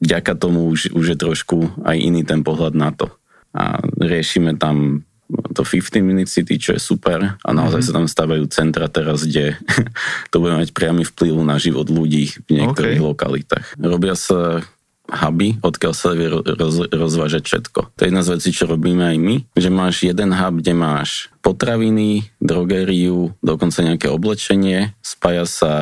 vďaka 0.00 0.32
tomu 0.40 0.72
už, 0.72 0.96
už 0.96 1.12
je 1.12 1.18
trošku 1.18 1.84
aj 1.84 1.96
iný 2.00 2.24
ten 2.24 2.40
pohľad 2.40 2.72
na 2.72 2.88
to. 2.96 3.12
A 3.52 3.84
riešime 4.00 4.56
tam 4.56 5.04
to 5.52 5.62
15 5.64 6.00
Minute 6.04 6.30
City, 6.30 6.56
čo 6.56 6.76
je 6.76 6.80
super 6.80 7.36
a 7.36 7.48
naozaj 7.52 7.84
mm-hmm. 7.84 7.94
sa 7.94 7.98
tam 8.00 8.06
stavajú 8.08 8.44
centra 8.48 8.86
teraz, 8.88 9.24
kde 9.24 9.56
to 10.32 10.36
bude 10.40 10.56
mať 10.56 10.72
priamy 10.76 11.04
vplyv 11.04 11.34
na 11.44 11.56
život 11.56 11.88
ľudí 11.88 12.36
v 12.48 12.50
niektorých 12.62 13.00
okay. 13.00 13.08
lokalitách. 13.08 13.66
Robia 13.80 14.16
sa 14.16 14.64
huby, 15.12 15.60
odkiaľ 15.60 15.92
sa 15.92 16.16
vie 16.16 16.30
roz, 16.30 16.88
rozvážať 16.88 17.42
všetko. 17.44 17.80
To 17.92 18.00
je 18.00 18.08
jedna 18.08 18.22
z 18.24 18.32
vecí, 18.38 18.48
čo 18.54 18.70
robíme 18.70 19.04
aj 19.04 19.18
my, 19.20 19.36
že 19.52 19.68
máš 19.68 20.06
jeden 20.06 20.32
hub, 20.32 20.54
kde 20.62 20.72
máš 20.72 21.28
potraviny, 21.44 22.32
drogériu, 22.40 23.36
dokonca 23.44 23.84
nejaké 23.84 24.08
oblečenie, 24.08 24.96
spája 25.04 25.44
sa 25.44 25.72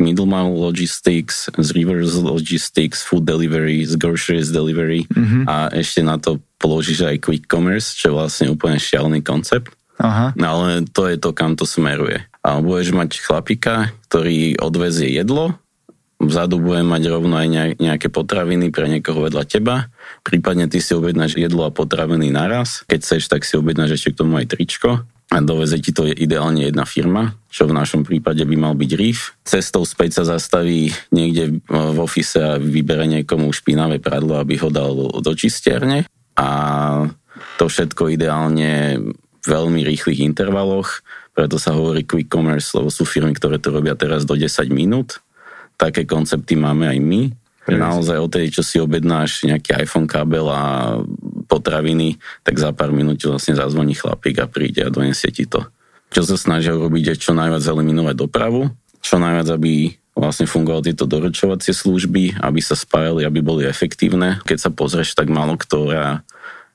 middle 0.00 0.26
mile 0.26 0.50
logistics, 0.50 1.46
z 1.52 1.68
reverse 1.76 2.18
logistics, 2.18 3.04
food 3.04 3.22
delivery, 3.22 3.84
z 3.86 3.94
groceries 4.00 4.50
delivery 4.50 5.06
mm-hmm. 5.06 5.46
a 5.46 5.70
ešte 5.70 6.00
na 6.02 6.18
to 6.18 6.42
položíš 6.62 7.02
aj 7.10 7.18
quick 7.18 7.50
commerce, 7.50 7.98
čo 7.98 8.14
je 8.14 8.16
vlastne 8.22 8.46
úplne 8.54 8.78
šialený 8.78 9.26
koncept. 9.26 9.74
Aha. 9.98 10.30
No 10.38 10.46
ale 10.46 10.86
to 10.86 11.10
je 11.10 11.18
to, 11.18 11.34
kam 11.34 11.58
to 11.58 11.66
smeruje. 11.66 12.22
A 12.42 12.62
budeš 12.62 12.94
mať 12.94 13.18
chlapika, 13.18 13.90
ktorý 14.06 14.58
odvezie 14.62 15.10
jedlo, 15.10 15.58
vzadu 16.22 16.62
budem 16.62 16.86
mať 16.86 17.02
rovno 17.10 17.34
aj 17.34 17.78
nejaké 17.82 18.06
potraviny 18.06 18.70
pre 18.70 18.86
niekoho 18.86 19.26
vedľa 19.26 19.44
teba, 19.46 19.90
prípadne 20.22 20.70
ty 20.70 20.78
si 20.78 20.94
objednáš 20.94 21.34
jedlo 21.34 21.66
a 21.66 21.74
potraviny 21.74 22.30
naraz, 22.30 22.86
keď 22.86 22.98
chceš, 23.02 23.22
tak 23.26 23.42
si 23.42 23.58
objednáš 23.58 23.98
ešte 23.98 24.14
k 24.14 24.20
tomu 24.22 24.38
aj 24.38 24.54
tričko 24.54 25.02
a 25.32 25.36
doveze 25.40 25.80
ti 25.80 25.90
to 25.96 26.04
ideálne 26.06 26.68
jedna 26.68 26.84
firma, 26.84 27.34
čo 27.48 27.64
v 27.64 27.74
našom 27.74 28.04
prípade 28.04 28.44
by 28.44 28.56
mal 28.58 28.74
byť 28.76 28.90
RIF. 28.94 29.32
Cestou 29.42 29.82
späť 29.88 30.22
sa 30.22 30.36
zastaví 30.36 30.92
niekde 31.08 31.62
v 31.66 31.98
ofise 31.98 32.38
a 32.38 32.60
vybere 32.60 33.08
niekomu 33.08 33.48
špinavé 33.50 33.98
pradlo, 33.98 34.36
aby 34.38 34.60
ho 34.60 34.68
dal 34.68 34.92
do 34.94 35.32
čistierne 35.32 36.04
a 36.36 36.48
to 37.56 37.64
všetko 37.68 38.12
ideálne 38.12 38.98
v 39.42 39.46
veľmi 39.46 39.82
rýchlych 39.82 40.22
intervaloch, 40.22 41.02
preto 41.32 41.56
sa 41.56 41.72
hovorí 41.72 42.04
quick 42.04 42.28
commerce, 42.28 42.76
lebo 42.76 42.92
sú 42.92 43.08
firmy, 43.08 43.32
ktoré 43.32 43.56
to 43.56 43.72
robia 43.72 43.96
teraz 43.96 44.28
do 44.28 44.36
10 44.36 44.68
minút. 44.68 45.24
Také 45.80 46.04
koncepty 46.04 46.54
máme 46.60 46.86
aj 46.86 46.98
my. 47.00 47.22
Naozaj 47.62 48.18
o 48.18 48.28
tej, 48.28 48.52
čo 48.52 48.62
si 48.66 48.76
objednáš 48.82 49.46
nejaký 49.46 49.86
iPhone 49.86 50.10
kábel 50.10 50.44
a 50.50 50.98
potraviny, 51.46 52.20
tak 52.44 52.58
za 52.58 52.74
pár 52.74 52.92
minút 52.92 53.22
vlastne 53.22 53.56
zazvoní 53.56 53.96
chlapík 53.96 54.42
a 54.42 54.50
príde 54.50 54.82
a 54.84 54.92
donesie 54.92 55.30
ti 55.32 55.48
to. 55.48 55.64
Čo 56.12 56.28
sa 56.28 56.36
snažia 56.36 56.76
urobiť 56.76 57.14
je 57.16 57.22
čo 57.22 57.32
najviac 57.32 57.64
eliminovať 57.64 58.16
dopravu, 58.18 58.68
čo 59.00 59.16
najviac, 59.16 59.48
aby 59.56 59.94
vlastne 60.22 60.46
fungovali 60.46 60.94
tieto 60.94 61.10
doručovacie 61.10 61.74
služby, 61.74 62.38
aby 62.38 62.60
sa 62.62 62.78
spájali, 62.78 63.26
aby 63.26 63.42
boli 63.42 63.66
efektívne. 63.66 64.38
Keď 64.46 64.58
sa 64.58 64.70
pozrieš, 64.70 65.18
tak 65.18 65.26
málo 65.26 65.58
ktorá 65.58 66.22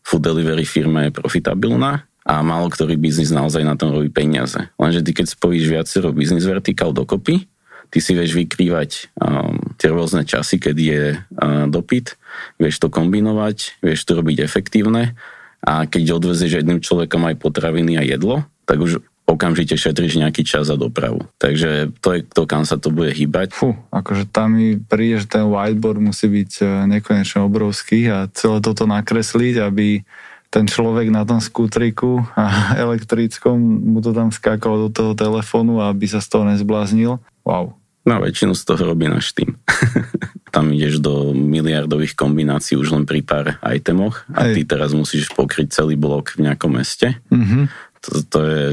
food 0.03 0.27
delivery 0.27 0.67
firma 0.67 1.07
je 1.07 1.15
profitabilná 1.15 2.03
a 2.27 2.43
málo 2.43 2.67
ktorý 2.67 2.99
biznis 2.99 3.31
naozaj 3.31 3.63
na 3.63 3.79
tom 3.79 3.95
robí 3.95 4.11
peniaze. 4.11 4.59
Lenže 4.75 4.99
ty 4.99 5.15
keď 5.15 5.31
spojíš 5.31 5.71
viacero 5.71 6.11
biznis 6.11 6.43
vertikál 6.43 6.91
dokopy, 6.91 7.47
ty 7.87 7.97
si 8.03 8.11
vieš 8.11 8.35
vykrývať 8.35 9.15
um, 9.15 9.55
tie 9.79 9.87
rôzne 9.87 10.27
časy, 10.27 10.59
keď 10.59 10.75
je 10.75 11.01
uh, 11.15 11.65
dopyt, 11.71 12.19
vieš 12.59 12.83
to 12.83 12.91
kombinovať, 12.91 13.79
vieš 13.79 14.03
to 14.03 14.19
robiť 14.19 14.43
efektívne 14.43 15.15
a 15.63 15.87
keď 15.87 16.19
odvezieš 16.19 16.63
jedným 16.63 16.83
človekom 16.83 17.23
aj 17.31 17.39
potraviny 17.39 17.95
a 17.95 18.03
jedlo, 18.03 18.43
tak 18.67 18.83
už 18.83 18.99
okamžite 19.27 19.75
šetríš 19.75 20.17
nejaký 20.17 20.47
čas 20.47 20.71
za 20.71 20.79
dopravu. 20.79 21.27
Takže 21.35 21.91
to 21.99 22.09
je 22.15 22.21
to, 22.23 22.47
kam 22.47 22.63
sa 22.63 22.79
to 22.79 22.89
bude 22.89 23.11
hýbať. 23.11 23.51
Fú, 23.51 23.75
akože 23.91 24.31
tam 24.31 24.55
mi 24.55 24.79
príde, 24.79 25.21
že 25.21 25.27
ten 25.27 25.43
whiteboard 25.43 25.99
musí 25.99 26.31
byť 26.31 26.51
uh, 26.63 26.67
nekonečne 26.87 27.43
obrovský 27.43 28.07
a 28.07 28.31
celé 28.31 28.63
toto 28.63 28.87
nakresliť, 28.87 29.59
aby 29.59 30.07
ten 30.47 30.63
človek 30.63 31.11
na 31.11 31.27
tom 31.27 31.43
skútriku 31.43 32.23
a 32.33 32.73
elektrickom 32.87 33.59
mu 33.59 33.99
to 33.99 34.15
tam 34.15 34.31
skákalo 34.31 34.87
do 34.87 34.89
toho 34.89 35.11
telefónu, 35.13 35.83
aby 35.83 36.07
sa 36.07 36.23
z 36.23 36.27
toho 36.31 36.43
nezbláznil. 36.47 37.19
Wow. 37.43 37.75
No 38.07 38.23
väčšinu 38.23 38.55
z 38.55 38.63
toho 38.63 38.95
robí 38.95 39.11
náš 39.11 39.35
tým. 39.35 39.59
Tam 40.55 40.71
ideš 40.71 41.03
do 41.03 41.35
miliardových 41.35 42.15
kombinácií 42.15 42.79
už 42.79 42.95
len 42.95 43.03
pri 43.03 43.19
pár 43.19 43.59
itemoch 43.67 44.23
a 44.31 44.47
Hej. 44.47 44.53
ty 44.55 44.61
teraz 44.63 44.95
musíš 44.95 45.27
pokryť 45.35 45.75
celý 45.75 45.99
blok 45.99 46.39
v 46.39 46.47
nejakom 46.47 46.71
meste. 46.79 47.19
Mm-hmm. 47.27 47.63
To, 48.07 48.09
to 48.31 48.39
je... 48.47 48.63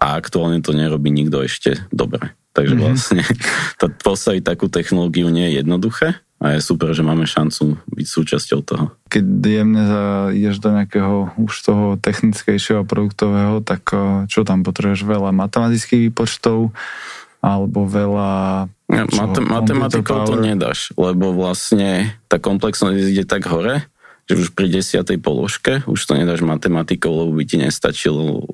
A 0.00 0.16
aktuálne 0.16 0.64
to 0.64 0.72
nerobí 0.72 1.12
nikto 1.12 1.44
ešte 1.44 1.84
dobre. 1.92 2.32
Takže 2.56 2.74
mm-hmm. 2.74 2.86
vlastne 2.88 3.22
to, 3.80 3.86
postaviť 3.92 4.42
takú 4.42 4.66
technológiu 4.72 5.28
nie 5.28 5.52
je 5.52 5.62
jednoduché 5.62 6.18
a 6.40 6.56
je 6.56 6.64
super, 6.64 6.96
že 6.96 7.04
máme 7.04 7.28
šancu 7.28 7.76
byť 7.92 8.06
súčasťou 8.08 8.60
toho. 8.64 8.84
Keď 9.12 9.24
jemne 9.44 9.84
ideš 10.32 10.56
do 10.64 10.72
nejakého 10.72 11.36
už 11.36 11.52
toho 11.52 11.86
technickejšieho 12.00 12.88
produktového, 12.88 13.60
tak 13.60 13.84
eh, 13.92 14.24
čo 14.26 14.48
tam 14.48 14.64
potrebuješ? 14.64 15.04
Veľa 15.04 15.36
matematických 15.36 16.08
výpočtov, 16.08 16.72
alebo 17.44 17.84
veľa... 17.84 18.68
Ja, 18.88 19.04
Matem- 19.04 19.48
matematikou 19.48 20.24
to 20.28 20.40
nedáš, 20.40 20.92
lebo 20.96 21.32
vlastne 21.36 22.16
tá 22.28 22.40
komplexnosť 22.40 22.96
ide 23.00 23.24
tak 23.28 23.48
hore, 23.48 23.84
že 24.28 24.40
už 24.40 24.56
pri 24.56 24.68
desiatej 24.68 25.20
položke 25.20 25.84
už 25.86 26.00
to 26.00 26.16
nedáš 26.16 26.40
matematikou, 26.44 27.10
lebo 27.10 27.36
by 27.36 27.44
ti 27.44 27.56
nestačil 27.60 28.48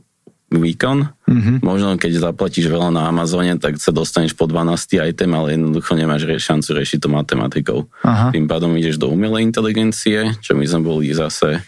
výkon. 0.59 0.99
Mm-hmm. 1.29 1.57
Možno 1.62 1.97
keď 1.97 2.33
zaplatíš 2.33 2.66
veľa 2.69 2.90
na 2.92 3.09
Amazone, 3.09 3.57
tak 3.61 3.79
sa 3.81 3.95
dostaneš 3.95 4.35
po 4.35 4.49
12. 4.49 5.01
item, 5.01 5.31
ale 5.37 5.57
jednoducho 5.57 5.92
nemáš 5.95 6.27
šancu 6.27 6.77
riešiť 6.77 6.99
to 7.03 7.09
matematikou. 7.09 7.79
Aha. 8.03 8.35
Tým 8.35 8.51
pádom 8.51 8.75
ideš 8.75 9.01
do 9.01 9.11
umelej 9.11 9.47
inteligencie, 9.47 10.35
čo 10.40 10.59
my 10.59 10.64
sme 10.66 10.81
boli 10.85 11.12
zase 11.12 11.62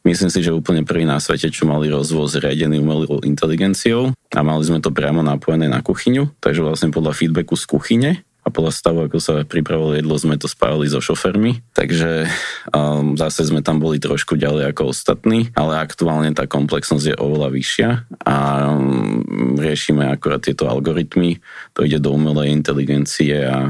Myslím 0.00 0.32
si, 0.32 0.40
že 0.40 0.56
úplne 0.56 0.80
prvý 0.80 1.04
na 1.04 1.20
svete, 1.20 1.52
čo 1.52 1.68
mali 1.68 1.92
rozvoz 1.92 2.40
riadený 2.40 2.80
umelou 2.80 3.20
inteligenciou 3.20 4.16
a 4.16 4.40
mali 4.40 4.64
sme 4.64 4.80
to 4.80 4.88
priamo 4.88 5.20
napojené 5.20 5.68
na 5.68 5.84
kuchyňu, 5.84 6.40
takže 6.40 6.64
vlastne 6.64 6.88
podľa 6.88 7.12
feedbacku 7.12 7.52
z 7.52 7.64
kuchyne 7.68 8.10
a 8.40 8.48
podľa 8.48 8.72
stavu, 8.72 9.04
ako 9.04 9.18
sa 9.20 9.44
pripravilo 9.44 9.92
jedlo, 9.92 10.16
sme 10.16 10.40
to 10.40 10.48
spájali 10.48 10.88
so 10.88 11.04
šofermi. 11.04 11.60
Takže 11.76 12.24
um, 12.72 13.14
zase 13.20 13.44
sme 13.44 13.60
tam 13.60 13.78
boli 13.78 14.00
trošku 14.00 14.40
ďalej 14.40 14.72
ako 14.72 14.96
ostatní, 14.96 15.52
ale 15.52 15.76
aktuálne 15.76 16.32
tá 16.32 16.48
komplexnosť 16.48 17.12
je 17.12 17.16
oveľa 17.20 17.48
vyššia 17.52 17.88
a 18.24 18.36
um, 18.72 19.56
riešime 19.60 20.08
akorát 20.08 20.40
tieto 20.40 20.64
algoritmy. 20.66 21.36
To 21.76 21.84
ide 21.84 22.00
do 22.00 22.16
umelej 22.16 22.48
inteligencie 22.48 23.44
a 23.44 23.68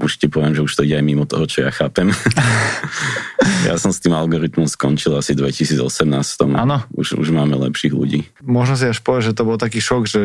už 0.00 0.18
ti 0.18 0.26
poviem, 0.26 0.56
že 0.56 0.64
už 0.64 0.72
to 0.74 0.82
ide 0.82 0.98
aj 0.98 1.04
mimo 1.06 1.24
toho, 1.28 1.46
čo 1.46 1.62
ja 1.62 1.70
chápem. 1.70 2.10
ja 3.68 3.76
som 3.78 3.94
s 3.94 4.02
tým 4.02 4.16
algoritmom 4.16 4.66
skončil 4.66 5.14
asi 5.14 5.36
v 5.36 5.46
2018. 5.46 5.80
Áno. 6.56 6.82
Už, 6.96 7.14
už 7.14 7.28
máme 7.30 7.54
lepších 7.68 7.94
ľudí. 7.94 8.26
Možno 8.42 8.74
si 8.74 8.90
až 8.90 8.98
povedať, 9.04 9.32
že 9.32 9.36
to 9.36 9.46
bol 9.46 9.56
taký 9.60 9.78
šok, 9.78 10.02
že 10.08 10.20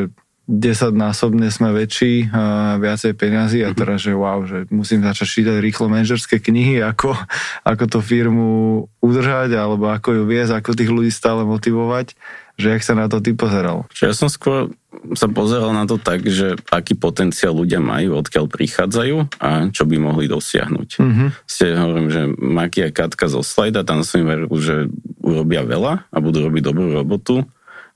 10 0.49 0.97
násobne 0.97 1.53
sme 1.53 1.69
väčší, 1.69 2.33
a 2.33 2.75
viacej 2.81 3.13
peniazy 3.13 3.61
a 3.61 3.69
mhm. 3.69 3.77
teraz, 3.77 4.01
že 4.01 4.17
wow, 4.17 4.41
že 4.49 4.65
musím 4.73 5.05
začať 5.05 5.27
čítať 5.29 5.55
rýchlo 5.61 5.85
manažerské 5.85 6.41
knihy, 6.41 6.81
ako, 6.81 7.13
ako 7.61 7.83
tú 7.85 7.99
firmu 8.01 8.49
udržať, 8.97 9.53
alebo 9.53 9.93
ako 9.93 10.17
ju 10.17 10.23
viesť, 10.25 10.57
ako 10.57 10.73
tých 10.73 10.89
ľudí 10.89 11.11
stále 11.13 11.45
motivovať 11.45 12.17
že 12.59 12.75
jak 12.75 12.83
sa 12.83 12.91
na 12.91 13.07
to 13.07 13.23
ty 13.23 13.31
pozeral? 13.31 13.87
Ja 14.03 14.11
som 14.11 14.27
skôr 14.27 14.75
sa 15.15 15.31
pozeral 15.31 15.71
na 15.71 15.87
to 15.87 15.95
tak, 15.95 16.27
že 16.27 16.59
aký 16.67 16.91
potenciál 16.99 17.55
ľudia 17.55 17.79
majú, 17.79 18.19
odkiaľ 18.19 18.51
prichádzajú 18.51 19.39
a 19.39 19.71
čo 19.71 19.87
by 19.87 19.95
mohli 19.95 20.27
dosiahnuť. 20.27 20.89
Mm-hmm. 20.99 21.29
Ste 21.47 21.65
hovorím, 21.79 22.09
že 22.11 22.21
Maki 22.35 22.83
a 22.83 22.89
Katka 22.91 23.31
zo 23.31 23.39
Slajda, 23.39 23.87
tam 23.87 24.03
som 24.03 24.27
veril, 24.27 24.51
že 24.59 24.91
urobia 25.23 25.63
veľa 25.63 26.11
a 26.11 26.17
budú 26.19 26.43
robiť 26.43 26.61
dobrú 26.67 26.91
robotu 26.91 27.47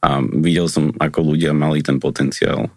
a 0.04 0.20
videl 0.20 0.68
som, 0.68 0.92
ako 1.00 1.34
ľudia 1.34 1.56
mali 1.56 1.80
ten 1.80 1.98
potenciál 2.04 2.68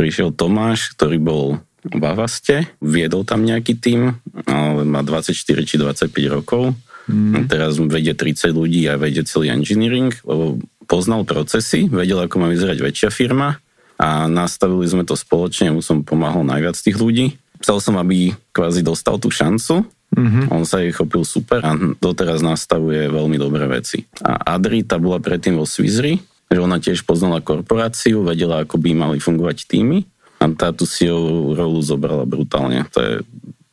prišiel 0.00 0.32
Tomáš, 0.32 0.96
ktorý 0.96 1.20
bol 1.20 1.44
v 1.84 2.02
Avaste, 2.04 2.68
viedol 2.80 3.28
tam 3.28 3.44
nejaký 3.44 3.76
tým, 3.76 4.16
ale 4.48 4.84
má 4.88 5.04
24 5.04 5.36
či 5.64 5.76
25 5.76 6.08
rokov. 6.28 6.72
Mm. 7.04 7.48
Teraz 7.48 7.76
vedie 7.76 8.16
30 8.16 8.52
ľudí 8.52 8.88
a 8.88 9.00
vedie 9.00 9.24
celý 9.28 9.52
engineering, 9.52 10.12
lebo 10.24 10.60
poznal 10.88 11.28
procesy, 11.28 11.88
vedel, 11.88 12.20
ako 12.20 12.36
má 12.40 12.48
vyzerať 12.48 12.78
väčšia 12.80 13.10
firma 13.12 13.60
a 14.00 14.28
nastavili 14.28 14.88
sme 14.88 15.04
to 15.04 15.16
spoločne, 15.16 15.72
mu 15.72 15.84
som 15.84 16.00
pomáhal 16.00 16.44
najviac 16.48 16.76
tých 16.80 16.96
ľudí. 16.96 17.26
Chcel 17.60 17.76
som, 17.84 18.00
aby 18.00 18.32
kvázi 18.56 18.80
dostal 18.80 19.20
tú 19.20 19.28
šancu, 19.28 19.84
Mm-hmm. 20.10 20.50
On 20.50 20.66
sa 20.66 20.82
jej 20.82 20.90
chopil 20.90 21.22
super 21.22 21.62
a 21.62 21.70
doteraz 22.02 22.42
nastavuje 22.42 23.06
veľmi 23.06 23.38
dobré 23.38 23.70
veci. 23.70 24.10
A 24.26 24.58
Adri, 24.58 24.82
tá 24.82 24.98
bola 24.98 25.22
predtým 25.22 25.54
vo 25.54 25.62
Swizri, 25.62 26.18
že 26.50 26.58
ona 26.58 26.82
tiež 26.82 27.06
poznala 27.06 27.38
korporáciu, 27.38 28.26
vedela, 28.26 28.66
ako 28.66 28.76
by 28.82 28.90
mali 28.90 29.18
fungovať 29.22 29.70
týmy 29.70 30.02
a 30.42 30.50
tá 30.50 30.74
tú 30.74 30.82
CEO 30.82 31.54
rolu 31.54 31.78
zobrala 31.78 32.26
brutálne. 32.26 32.82
To 32.90 32.98
je 32.98 33.12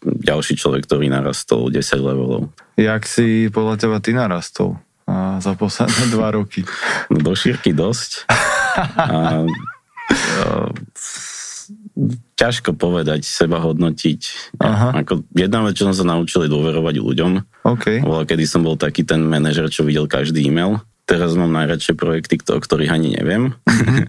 ďalší 0.06 0.56
človek, 0.62 0.86
ktorý 0.86 1.10
narastol 1.10 1.74
10 1.74 1.82
levelov. 1.98 2.54
Jak 2.78 3.10
si 3.10 3.50
podľa 3.50 3.76
teba 3.82 3.98
ty 3.98 4.14
narastol 4.14 4.78
a 5.08 5.40
za 5.40 5.56
posledné 5.56 6.12
dva 6.16 6.36
roky? 6.36 6.68
No, 7.10 7.18
do 7.24 7.34
šírky 7.34 7.72
dosť. 7.74 8.12
A, 8.78 8.94
a, 8.94 10.70
ťažko 12.38 12.78
povedať, 12.78 13.26
seba 13.26 13.58
hodnotiť. 13.58 14.54
Aha. 14.62 15.02
Ako 15.02 15.26
jedna 15.34 15.66
vec, 15.66 15.82
čo 15.82 15.90
som 15.90 15.98
sa 15.98 16.06
naučil, 16.06 16.46
je 16.46 16.54
dôverovať 16.54 17.02
ľuďom. 17.02 17.32
Okay. 17.66 18.06
Bola, 18.06 18.30
kedy 18.30 18.46
som 18.46 18.62
bol 18.62 18.78
taký 18.78 19.02
ten 19.02 19.26
manažer, 19.26 19.66
čo 19.74 19.82
videl 19.82 20.06
každý 20.06 20.46
e-mail. 20.46 20.78
Teraz 21.08 21.40
mám 21.40 21.56
najradšie 21.56 21.96
projekty, 21.96 22.36
o 22.52 22.60
ktorých 22.60 22.92
ani 22.92 23.16
neviem. 23.16 23.56
Mm-hmm. 23.64 24.06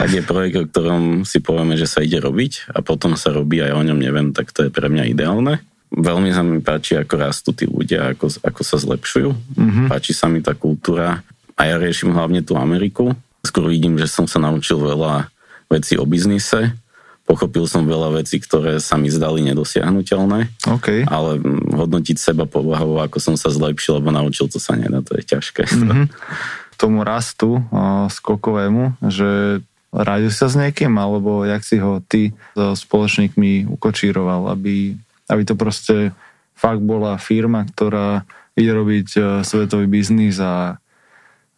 Ak 0.00 0.10
je 0.14 0.22
projekt, 0.22 0.56
o 0.56 0.64
ktorom 0.64 1.26
si 1.26 1.42
povieme, 1.42 1.74
že 1.74 1.90
sa 1.90 2.00
ide 2.00 2.22
robiť 2.22 2.70
a 2.70 2.86
potom 2.86 3.18
sa 3.18 3.34
robí 3.34 3.58
a 3.58 3.68
ja 3.68 3.74
o 3.74 3.82
ňom 3.82 3.98
neviem, 3.98 4.30
tak 4.30 4.54
to 4.54 4.64
je 4.64 4.70
pre 4.70 4.86
mňa 4.86 5.10
ideálne. 5.10 5.58
Veľmi 5.90 6.30
sa 6.30 6.46
mi 6.46 6.62
páči, 6.62 6.94
ako 6.94 7.14
rastú 7.18 7.50
tí 7.50 7.66
ľudia, 7.66 8.14
ako, 8.14 8.30
ako 8.46 8.62
sa 8.62 8.78
zlepšujú. 8.78 9.30
Mm-hmm. 9.34 9.86
Páči 9.90 10.14
sa 10.14 10.30
mi 10.30 10.38
tá 10.38 10.54
kultúra 10.54 11.26
a 11.58 11.60
ja 11.66 11.76
riešim 11.76 12.14
hlavne 12.14 12.46
tú 12.46 12.54
Ameriku. 12.54 13.10
Skôr 13.42 13.66
vidím, 13.66 13.98
že 13.98 14.06
som 14.06 14.30
sa 14.30 14.38
naučil 14.38 14.78
veľa 14.78 15.26
vecí 15.66 15.98
o 15.98 16.06
biznise 16.06 16.78
Pochopil 17.30 17.62
som 17.70 17.86
veľa 17.86 18.18
vecí, 18.18 18.42
ktoré 18.42 18.82
sa 18.82 18.98
mi 18.98 19.06
zdali 19.06 19.46
nedosiahnutelné, 19.46 20.50
okay. 20.66 21.06
ale 21.06 21.38
hodnotiť 21.70 22.18
seba 22.18 22.42
povahovo, 22.42 22.98
ako 22.98 23.22
som 23.22 23.34
sa 23.38 23.54
zlepšil, 23.54 24.02
alebo 24.02 24.10
naučil, 24.10 24.50
to 24.50 24.58
sa 24.58 24.74
nedá, 24.74 24.98
to 24.98 25.14
je 25.14 25.22
ťažké. 25.22 25.62
Mm-hmm. 25.70 26.10
Tomu 26.82 27.06
rastu 27.06 27.62
uh, 27.62 28.10
skokovému, 28.10 28.98
že 29.06 29.62
radil 29.94 30.34
sa 30.34 30.50
s 30.50 30.58
niekým, 30.58 30.90
alebo 30.98 31.46
jak 31.46 31.62
si 31.62 31.78
ho 31.78 32.02
ty 32.02 32.34
so 32.58 32.74
spoločníkmi 32.74 33.70
ukočíroval, 33.70 34.50
aby, 34.50 34.98
aby 35.30 35.42
to 35.46 35.54
proste 35.54 36.10
fakt 36.58 36.82
bola 36.82 37.14
firma, 37.14 37.62
ktorá 37.62 38.26
ide 38.58 38.74
robiť 38.74 39.08
uh, 39.14 39.24
svetový 39.46 39.86
biznis 39.86 40.42
a 40.42 40.82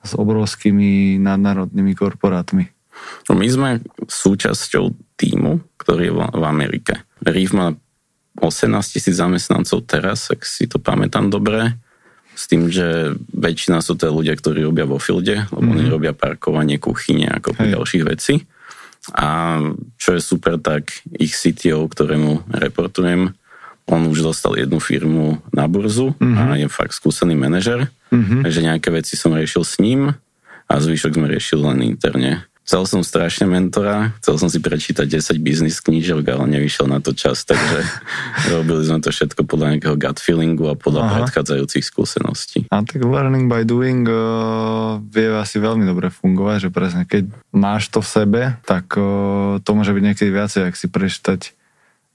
s 0.04 0.12
obrovskými 0.12 1.16
nadnárodnými 1.16 1.96
korporátmi. 1.96 2.68
No 3.30 3.38
my 3.38 3.46
sme 3.48 3.70
súčasťou 4.04 4.92
týmu, 5.22 5.62
ktorý 5.78 6.10
je 6.10 6.14
v 6.14 6.44
Amerike. 6.44 7.06
Reef 7.22 7.54
má 7.54 7.70
18 8.42 8.74
tisíc 8.98 9.14
zamestnancov 9.14 9.86
teraz, 9.86 10.34
ak 10.34 10.42
si 10.42 10.66
to 10.66 10.82
pamätám 10.82 11.30
dobre, 11.30 11.78
s 12.32 12.48
tým, 12.48 12.72
že 12.72 13.12
väčšina 13.36 13.84
sú 13.84 13.94
to 13.94 14.08
ľudia, 14.08 14.32
ktorí 14.34 14.64
robia 14.64 14.88
vo 14.88 14.96
fielde, 14.96 15.44
lebo 15.52 15.68
mm. 15.68 15.72
oni 15.76 15.84
mhm. 15.86 15.92
robia 15.92 16.12
parkovanie, 16.16 16.80
kuchyne 16.80 17.28
a 17.28 17.38
kopu 17.38 17.68
ďalších 17.68 18.04
vecí. 18.08 18.42
A 19.12 19.58
čo 19.98 20.14
je 20.14 20.22
super, 20.22 20.62
tak 20.62 20.94
ich 21.18 21.34
CTO, 21.34 21.90
ktorému 21.90 22.54
reportujem, 22.54 23.34
on 23.90 24.06
už 24.06 24.22
dostal 24.22 24.54
jednu 24.54 24.78
firmu 24.78 25.42
na 25.50 25.66
burzu 25.66 26.14
mm-hmm. 26.14 26.38
a 26.38 26.44
je 26.54 26.68
fakt 26.70 26.94
skúsený 26.94 27.34
manažer, 27.34 27.90
mm-hmm. 28.14 28.46
takže 28.46 28.60
nejaké 28.62 28.88
veci 28.94 29.18
som 29.18 29.34
riešil 29.34 29.66
s 29.66 29.82
ním 29.82 30.14
a 30.70 30.74
zvyšok 30.78 31.18
sme 31.18 31.26
riešili 31.26 31.62
len 31.66 31.82
interne. 31.82 32.46
Chcel 32.72 32.88
som 32.88 33.04
strašne 33.04 33.44
mentora, 33.44 34.16
chcel 34.24 34.40
som 34.40 34.48
si 34.48 34.56
prečítať 34.56 35.04
10 35.04 35.44
biznis 35.44 35.76
knížok, 35.84 36.24
ale 36.24 36.56
nevyšiel 36.56 36.88
na 36.88 37.04
to 37.04 37.12
čas, 37.12 37.44
takže 37.44 37.84
robili 38.56 38.80
sme 38.80 39.04
to 39.04 39.12
všetko 39.12 39.44
podľa 39.44 39.76
nejakého 39.76 40.00
gut 40.00 40.16
feelingu 40.16 40.72
a 40.72 40.72
podľa 40.72 41.04
Aha. 41.04 41.12
predchádzajúcich 41.20 41.84
skúseností. 41.84 42.64
A 42.72 42.80
tak 42.80 43.04
learning 43.04 43.52
by 43.52 43.68
doing 43.68 44.08
uh, 44.08 44.96
vie 45.04 45.28
asi 45.36 45.60
veľmi 45.60 45.84
dobre 45.84 46.08
fungovať, 46.08 46.56
že 46.64 46.70
presne 46.72 47.04
keď 47.04 47.28
máš 47.52 47.92
to 47.92 48.00
v 48.00 48.08
sebe, 48.08 48.42
tak 48.64 48.88
uh, 48.96 49.60
to 49.60 49.70
môže 49.76 49.92
byť 49.92 50.04
niekedy 50.08 50.32
viacej, 50.32 50.72
ak 50.72 50.72
si 50.72 50.88
prečítať 50.88 51.52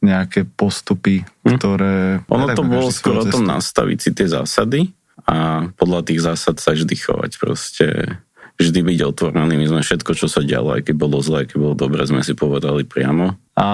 nejaké 0.02 0.50
postupy, 0.50 1.22
hm. 1.46 1.54
ktoré... 1.54 2.26
Ono 2.34 2.50
to 2.58 2.66
bolo 2.66 2.90
skôr 2.90 3.22
o 3.22 3.30
tom 3.30 3.46
nastaviť 3.46 3.98
si 4.02 4.10
tie 4.10 4.26
zásady 4.26 4.90
a 5.22 5.70
podľa 5.78 6.02
tých 6.02 6.26
zásad 6.26 6.58
sa 6.58 6.74
vždy 6.74 6.98
chovať 6.98 7.32
proste 7.38 8.18
vždy 8.58 8.80
byť 8.82 9.00
otvorený. 9.06 9.54
My 9.56 9.66
sme 9.70 9.82
všetko, 9.86 10.12
čo 10.18 10.26
sa 10.26 10.42
dialo, 10.42 10.74
aj 10.74 10.90
keď 10.90 10.96
bolo 10.98 11.22
zle, 11.22 11.46
aj 11.46 11.54
keď 11.54 11.58
bolo 11.62 11.76
dobre, 11.78 12.02
sme 12.10 12.26
si 12.26 12.34
povedali 12.34 12.84
priamo. 12.84 13.38
A 13.58 13.68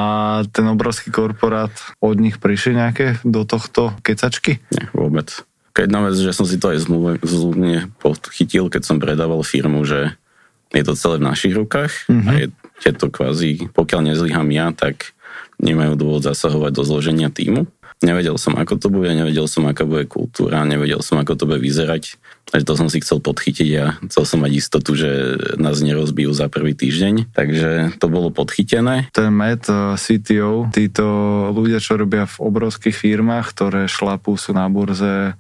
ten 0.52 0.68
obrovský 0.68 1.12
korporát, 1.12 1.72
od 2.04 2.20
nich 2.20 2.40
prišli 2.40 2.80
nejaké 2.80 3.20
do 3.24 3.48
tohto 3.48 3.96
kecačky? 4.04 4.60
Nie, 4.76 4.92
vôbec. 4.92 5.32
Jedna 5.74 6.06
vec, 6.06 6.16
že 6.20 6.36
som 6.36 6.46
si 6.46 6.62
to 6.62 6.70
aj 6.70 6.86
zľudne 7.26 7.90
podchytil, 7.98 8.70
keď 8.70 8.84
som 8.86 9.02
predával 9.02 9.42
firmu, 9.42 9.82
že 9.88 10.14
je 10.70 10.84
to 10.86 10.94
celé 10.94 11.18
v 11.18 11.28
našich 11.32 11.54
rukách 11.58 12.06
mm-hmm. 12.06 12.30
a 12.30 12.32
je, 12.38 12.48
je 12.86 12.94
to 12.94 13.08
kvázi, 13.10 13.74
pokiaľ 13.74 14.14
nezlyham 14.14 14.50
ja, 14.54 14.70
tak 14.70 15.18
nemajú 15.58 15.98
dôvod 15.98 16.26
zasahovať 16.26 16.72
do 16.74 16.84
zloženia 16.86 17.30
týmu. 17.34 17.66
Nevedel 18.04 18.36
som, 18.36 18.60
ako 18.60 18.76
to 18.78 18.88
bude, 18.92 19.08
nevedel 19.16 19.48
som, 19.48 19.64
aká 19.64 19.88
bude 19.88 20.04
kultúra, 20.10 20.68
nevedel 20.68 21.00
som, 21.00 21.18
ako 21.24 21.40
to 21.40 21.48
bude 21.48 21.64
vyzerať. 21.64 22.20
Takže 22.54 22.70
to 22.70 22.78
som 22.78 22.86
si 22.86 23.02
chcel 23.02 23.18
podchytiť 23.18 23.70
a 23.82 23.98
chcel 24.14 24.24
som 24.30 24.46
mať 24.46 24.52
istotu, 24.62 24.94
že 24.94 25.10
nás 25.58 25.82
nerozbijú 25.82 26.38
za 26.38 26.54
prvý 26.54 26.78
týždeň. 26.78 27.34
Takže 27.34 27.98
to 27.98 28.08
bolo 28.14 28.30
podchytené. 28.30 29.10
Ten 29.10 29.34
Matt, 29.34 29.66
eh, 29.74 29.98
CTO, 29.98 30.70
títo 30.70 31.06
ľudia, 31.50 31.82
čo 31.82 31.98
robia 31.98 32.30
v 32.30 32.38
obrovských 32.46 32.94
firmách, 32.94 33.50
ktoré 33.58 33.82
šlapú, 33.90 34.38
sú 34.38 34.54
na 34.54 34.70
burze, 34.70 35.34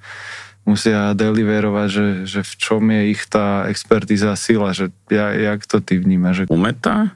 musia 0.65 1.13
deliverovať, 1.13 1.88
že, 1.93 2.08
že 2.26 2.39
v 2.41 2.54
čom 2.58 2.82
je 2.89 3.02
ich 3.13 3.21
tá 3.30 3.69
expertíza 3.69 4.34
sila, 4.34 4.73
že 4.73 4.89
ja, 5.13 5.30
jak 5.38 5.69
to 5.69 5.86
ty 5.86 6.02
vnímaš? 6.02 6.43
Že... 6.43 6.49
Umeta? 6.49 7.13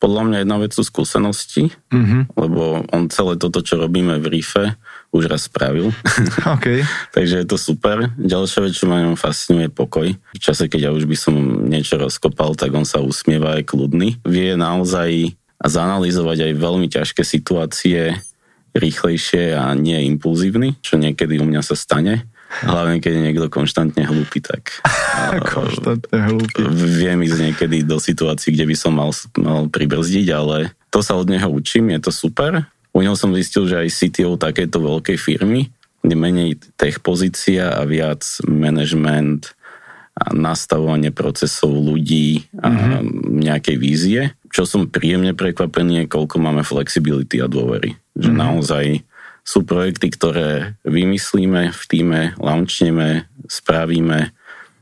Podľa 0.00 0.22
mňa 0.24 0.38
jedna 0.40 0.56
vec 0.56 0.72
sú 0.72 0.82
skúsenosti, 0.88 1.68
mm-hmm. 1.92 2.32
lebo 2.32 2.84
on 2.92 3.12
celé 3.12 3.36
toto, 3.36 3.60
čo 3.60 3.76
robíme 3.76 4.16
v 4.20 4.40
RIFE, 4.40 4.76
už 5.14 5.30
raz 5.30 5.46
spravil. 5.46 5.94
Okay. 6.44 6.84
Takže 7.10 7.42
je 7.42 7.46
to 7.48 7.56
super. 7.56 8.12
Ďalšia 8.20 8.60
vec, 8.68 8.72
čo 8.76 8.86
ma 8.86 9.00
fascinuje, 9.16 9.66
je 9.68 9.72
pokoj. 9.72 10.06
V 10.12 10.40
čase, 10.40 10.68
keď 10.68 10.80
ja 10.86 10.90
už 10.92 11.08
by 11.08 11.16
som 11.16 11.34
niečo 11.66 11.96
rozkopal, 11.96 12.52
tak 12.54 12.70
on 12.74 12.84
sa 12.84 13.00
usmieva 13.00 13.58
aj 13.58 13.64
kľudný. 13.64 14.20
Vie 14.22 14.54
naozaj 14.54 15.34
zanalýzovať 15.62 16.50
aj 16.50 16.52
veľmi 16.60 16.86
ťažké 16.92 17.22
situácie 17.24 18.18
rýchlejšie 18.76 19.56
a 19.56 19.72
nie 19.72 20.04
impulzívny, 20.10 20.78
čo 20.84 21.00
niekedy 21.00 21.40
u 21.40 21.46
mňa 21.48 21.62
sa 21.64 21.74
stane 21.78 22.28
Hlavne, 22.62 23.02
keď 23.02 23.12
je 23.18 23.26
niekto 23.26 23.46
konštantne 23.50 24.06
hlúpy, 24.06 24.38
tak... 24.38 24.78
konštantne 25.54 26.18
hlúpy. 26.30 26.62
Viem 27.02 27.26
ísť 27.26 27.38
niekedy 27.50 27.82
do 27.82 27.98
situácií, 27.98 28.54
kde 28.54 28.70
by 28.70 28.76
som 28.78 28.94
mal, 28.94 29.10
mal 29.34 29.66
pribrzdiť, 29.66 30.26
ale 30.30 30.70
to 30.94 31.02
sa 31.02 31.18
od 31.18 31.26
neho 31.26 31.50
učím, 31.50 31.90
je 31.90 32.00
to 32.06 32.12
super. 32.14 32.62
U 32.94 33.02
neho 33.02 33.18
som 33.18 33.34
zistil, 33.34 33.66
že 33.66 33.82
aj 33.82 33.90
CTO 33.90 34.38
takéto 34.38 34.78
veľkej 34.78 35.18
firmy, 35.18 35.68
kde 36.00 36.14
menej 36.14 36.50
tech 36.78 37.02
pozícia 37.02 37.74
a 37.74 37.82
viac 37.82 38.22
management 38.46 39.50
a 40.14 40.30
nastavovanie 40.30 41.10
procesov 41.10 41.74
ľudí 41.74 42.46
a 42.62 42.70
mm-hmm. 42.70 43.02
nejakej 43.34 43.76
vízie. 43.82 44.20
Čo 44.54 44.62
som 44.62 44.86
príjemne 44.86 45.34
prekvapený 45.34 46.06
je, 46.06 46.12
koľko 46.14 46.38
máme 46.38 46.62
flexibility 46.62 47.42
a 47.42 47.50
dôvery. 47.50 47.98
Že 48.14 48.30
mm-hmm. 48.30 48.44
naozaj 48.46 48.84
sú 49.42 49.66
projekty, 49.66 50.14
ktoré 50.14 50.78
vymyslíme 50.86 51.74
v 51.74 51.82
týme, 51.90 52.22
launchneme, 52.38 53.26
spravíme, 53.50 54.30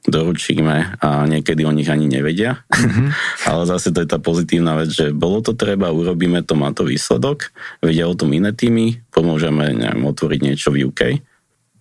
doručíme 0.03 0.99
a 0.99 1.09
niekedy 1.31 1.63
o 1.63 1.71
nich 1.71 1.87
ani 1.87 2.11
nevedia. 2.11 2.67
Mm-hmm. 2.69 3.09
Ale 3.51 3.63
zase 3.71 3.95
to 3.95 4.03
je 4.03 4.09
tá 4.11 4.19
pozitívna 4.19 4.75
vec, 4.75 4.91
že 4.91 5.15
bolo 5.15 5.39
to 5.41 5.55
treba, 5.55 5.95
urobíme 5.95 6.43
to, 6.43 6.59
má 6.59 6.75
to 6.75 6.87
výsledok, 6.87 7.55
vedia 7.79 8.11
o 8.11 8.19
tom 8.19 8.35
iné 8.35 8.51
týmy, 8.51 8.99
pomôžeme 9.15 9.71
neviem, 9.73 10.03
otvoriť 10.03 10.41
niečo 10.43 10.75
v 10.75 10.91
UK 10.91 11.32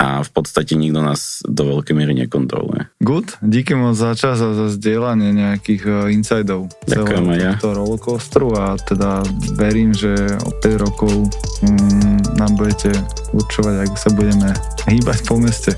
a 0.02 0.26
v 0.26 0.30
podstate 0.34 0.74
nikto 0.74 1.06
nás 1.06 1.46
do 1.46 1.78
veľkej 1.78 1.94
miery 1.94 2.18
nekontroluje. 2.26 2.90
Good, 3.06 3.38
díky 3.46 3.78
moc 3.78 3.94
za 3.94 4.18
čas 4.18 4.42
a 4.42 4.50
za 4.58 4.74
zdieľanie 4.74 5.30
nejakých 5.30 5.84
uh, 5.86 5.94
insidov 6.10 6.74
Ďakujem 6.90 7.26
aj 7.30 7.38
ja. 7.38 7.54
rollercoasteru 7.62 8.50
a 8.58 8.66
teda 8.82 9.22
verím, 9.54 9.94
že 9.94 10.18
o 10.42 10.52
5 10.58 10.86
rokov 10.90 11.14
um, 11.14 12.18
nám 12.34 12.58
budete 12.58 12.90
určovať, 13.38 13.86
ako 13.86 13.96
sa 14.02 14.10
budeme 14.18 14.50
hýbať 14.90 15.20
po 15.30 15.38
meste. 15.38 15.78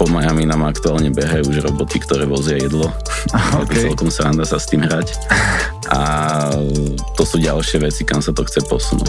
Po 0.00 0.08
Miami 0.08 0.48
nám 0.48 0.64
aktuálne 0.64 1.12
behajú 1.12 1.52
už 1.52 1.68
roboty, 1.68 2.00
ktoré 2.00 2.24
vozia 2.24 2.56
jedlo. 2.56 2.88
Okay. 3.54 3.88
Je 3.88 3.96
to 3.96 3.96
celkom 3.96 4.10
sranda 4.12 4.44
sa 4.44 4.60
s 4.60 4.68
tým 4.68 4.84
hrať. 4.84 5.16
a 5.88 6.00
to 7.16 7.22
sú 7.24 7.40
ďalšie 7.40 7.80
veci, 7.80 8.04
kam 8.04 8.20
sa 8.20 8.36
to 8.36 8.44
chce 8.44 8.60
posunúť. 8.68 9.08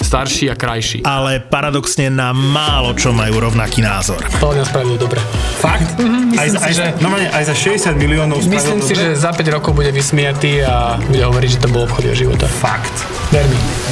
starší 0.00 0.50
a 0.50 0.54
krajší. 0.54 1.04
ale 1.04 1.40
paradoxne 1.40 2.08
na 2.08 2.32
málo 2.32 2.94
čo 2.94 3.12
majú 3.12 3.40
rovnaký 3.40 3.84
názor. 3.84 4.20
Podľa 4.38 4.54
mňa 4.54 4.64
spravil 4.64 4.96
dobre. 4.96 5.20
Fakt? 5.58 5.98
myslím 5.98 6.38
aj, 6.38 6.48
si, 6.48 6.56
aj, 6.56 6.72
že- 6.72 6.94
no, 7.00 7.08
aj 7.12 7.44
za 7.44 7.54
60 7.54 7.96
miliónov 7.96 8.36
Myslím 8.40 8.80
si, 8.80 8.94
dobre? 8.94 9.12
že 9.12 9.20
za 9.20 9.30
5 9.34 9.44
rokov 9.50 9.72
bude 9.74 9.90
vysmiatý 9.90 10.64
a 10.64 10.96
bude 10.98 11.20
hovoriť, 11.20 11.48
že 11.50 11.58
to 11.60 11.68
bol 11.68 11.84
obchod 11.84 12.08
jeho 12.08 12.16
života. 12.28 12.46
Fakt. 12.48 12.94
Ver 13.28 13.44
mi. 13.46 13.58